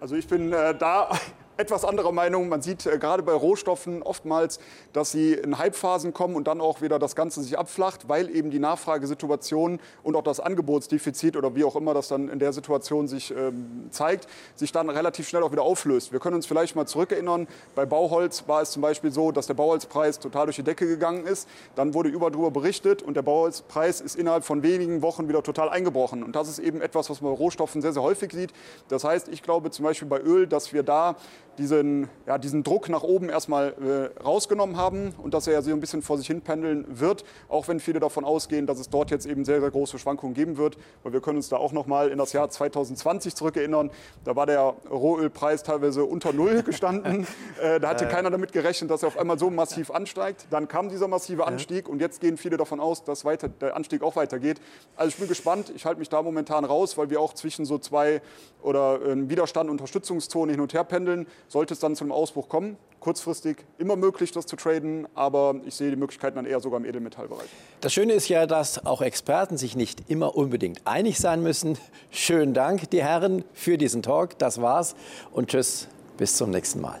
Also 0.00 0.16
ich 0.16 0.26
bin 0.26 0.52
äh, 0.52 0.74
da 0.76 1.08
etwas 1.56 1.84
anderer 1.84 2.12
Meinung. 2.12 2.48
Man 2.48 2.62
sieht 2.62 2.86
äh, 2.86 2.98
gerade 2.98 3.22
bei 3.22 3.32
Rohstoffen 3.32 4.02
oftmals, 4.02 4.58
dass 4.92 5.12
sie 5.12 5.34
in 5.34 5.58
Hypephasen 5.58 6.12
kommen 6.12 6.36
und 6.36 6.46
dann 6.48 6.60
auch 6.60 6.82
wieder 6.82 6.98
das 6.98 7.14
Ganze 7.14 7.42
sich 7.42 7.58
abflacht, 7.58 8.08
weil 8.08 8.34
eben 8.34 8.50
die 8.50 8.58
Nachfragesituation 8.58 9.80
und 10.02 10.16
auch 10.16 10.22
das 10.22 10.40
Angebotsdefizit 10.40 11.36
oder 11.36 11.54
wie 11.54 11.64
auch 11.64 11.76
immer 11.76 11.94
das 11.94 12.08
dann 12.08 12.28
in 12.28 12.38
der 12.38 12.52
Situation 12.52 13.08
sich 13.08 13.32
ähm, 13.36 13.88
zeigt, 13.90 14.26
sich 14.56 14.72
dann 14.72 14.90
relativ 14.90 15.28
schnell 15.28 15.42
auch 15.42 15.52
wieder 15.52 15.62
auflöst. 15.62 16.12
Wir 16.12 16.20
können 16.20 16.36
uns 16.36 16.46
vielleicht 16.46 16.76
mal 16.76 16.86
zurückerinnern, 16.86 17.46
bei 17.74 17.86
Bauholz 17.86 18.44
war 18.46 18.62
es 18.62 18.70
zum 18.70 18.82
Beispiel 18.82 19.12
so, 19.12 19.30
dass 19.30 19.46
der 19.46 19.54
Bauholzpreis 19.54 20.18
total 20.18 20.46
durch 20.46 20.56
die 20.56 20.62
Decke 20.62 20.86
gegangen 20.86 21.26
ist. 21.26 21.48
Dann 21.76 21.94
wurde 21.94 22.08
über 22.08 22.30
drüber 22.30 22.50
berichtet 22.50 23.02
und 23.02 23.14
der 23.14 23.22
Bauholzpreis 23.22 24.00
ist 24.00 24.16
innerhalb 24.16 24.44
von 24.44 24.62
wenigen 24.62 25.02
Wochen 25.02 25.28
wieder 25.28 25.42
total 25.42 25.68
eingebrochen. 25.68 26.22
Und 26.22 26.34
das 26.34 26.48
ist 26.48 26.58
eben 26.58 26.80
etwas, 26.80 27.10
was 27.10 27.20
man 27.20 27.32
bei 27.32 27.38
Rohstoffen 27.38 27.82
sehr, 27.82 27.92
sehr 27.92 28.02
häufig 28.02 28.32
sieht. 28.32 28.52
Das 28.88 29.04
heißt, 29.04 29.28
ich 29.28 29.42
glaube 29.42 29.70
zum 29.70 29.84
Beispiel 29.84 30.08
bei 30.08 30.20
Öl, 30.20 30.46
dass 30.46 30.72
wir 30.72 30.82
da 30.82 31.16
diesen, 31.58 32.08
ja, 32.26 32.38
diesen 32.38 32.62
Druck 32.62 32.88
nach 32.88 33.02
oben 33.02 33.28
erstmal 33.28 34.10
äh, 34.16 34.22
rausgenommen 34.22 34.76
haben 34.76 35.14
und 35.22 35.34
dass 35.34 35.46
er 35.46 35.54
ja 35.54 35.62
so 35.62 35.70
ein 35.70 35.80
bisschen 35.80 36.02
vor 36.02 36.18
sich 36.18 36.26
hin 36.26 36.40
pendeln 36.40 36.86
wird, 36.88 37.24
auch 37.48 37.68
wenn 37.68 37.80
viele 37.80 38.00
davon 38.00 38.24
ausgehen, 38.24 38.66
dass 38.66 38.78
es 38.78 38.90
dort 38.90 39.10
jetzt 39.10 39.26
eben 39.26 39.44
sehr, 39.44 39.60
sehr 39.60 39.70
große 39.70 39.98
Schwankungen 39.98 40.34
geben 40.34 40.56
wird. 40.56 40.76
Weil 41.02 41.12
wir 41.12 41.20
können 41.20 41.36
uns 41.36 41.48
da 41.48 41.56
auch 41.56 41.72
noch 41.72 41.86
mal 41.86 42.08
in 42.08 42.18
das 42.18 42.32
Jahr 42.32 42.50
2020 42.50 43.34
zurückerinnern. 43.34 43.90
Da 44.24 44.36
war 44.36 44.46
der 44.46 44.74
Rohölpreis 44.90 45.62
teilweise 45.62 46.04
unter 46.04 46.32
Null 46.32 46.62
gestanden. 46.66 47.26
äh, 47.62 47.80
da 47.80 47.90
hatte 47.90 48.06
keiner 48.06 48.30
damit 48.30 48.52
gerechnet, 48.52 48.90
dass 48.90 49.02
er 49.02 49.08
auf 49.08 49.18
einmal 49.18 49.38
so 49.38 49.50
massiv 49.50 49.90
ansteigt. 49.90 50.46
Dann 50.50 50.68
kam 50.68 50.88
dieser 50.88 51.08
massive 51.08 51.46
Anstieg 51.46 51.88
und 51.88 52.00
jetzt 52.00 52.20
gehen 52.20 52.36
viele 52.36 52.56
davon 52.56 52.80
aus, 52.80 53.04
dass 53.04 53.24
weiter, 53.24 53.48
der 53.48 53.76
Anstieg 53.76 54.02
auch 54.02 54.16
weitergeht. 54.16 54.60
Also 54.96 55.08
ich 55.08 55.16
bin 55.16 55.28
gespannt. 55.28 55.72
Ich 55.74 55.84
halte 55.84 55.98
mich 55.98 56.08
da 56.08 56.22
momentan 56.22 56.64
raus, 56.64 56.98
weil 56.98 57.10
wir 57.10 57.20
auch 57.20 57.34
zwischen 57.34 57.64
so 57.64 57.78
zwei 57.78 58.20
oder 58.62 59.00
äh, 59.02 59.28
Widerstand- 59.28 59.70
und 59.70 59.80
Unterstützungszone 59.84 60.52
hin 60.52 60.60
und 60.60 60.72
her 60.72 60.84
pendeln. 60.84 61.26
Sollte 61.48 61.74
es 61.74 61.80
dann 61.80 61.96
zu 61.96 62.04
einem 62.04 62.12
Ausbruch 62.12 62.48
kommen, 62.48 62.76
kurzfristig 63.00 63.58
immer 63.78 63.96
möglich, 63.96 64.32
das 64.32 64.46
zu 64.46 64.56
traden, 64.56 65.06
aber 65.14 65.56
ich 65.66 65.74
sehe 65.74 65.90
die 65.90 65.96
Möglichkeiten 65.96 66.36
dann 66.36 66.46
eher 66.46 66.60
sogar 66.60 66.80
im 66.80 66.86
Edelmetallbereich. 66.86 67.48
Das 67.82 67.92
Schöne 67.92 68.14
ist 68.14 68.28
ja, 68.28 68.46
dass 68.46 68.86
auch 68.86 69.02
Experten 69.02 69.58
sich 69.58 69.76
nicht 69.76 70.08
immer 70.08 70.36
unbedingt 70.36 70.86
einig 70.86 71.18
sein 71.18 71.42
müssen. 71.42 71.76
Schönen 72.10 72.54
Dank, 72.54 72.90
die 72.90 73.02
Herren, 73.02 73.44
für 73.52 73.76
diesen 73.76 74.02
Talk. 74.02 74.38
Das 74.38 74.60
war's 74.60 74.96
und 75.32 75.50
tschüss, 75.50 75.88
bis 76.16 76.36
zum 76.36 76.50
nächsten 76.50 76.80
Mal. 76.80 76.98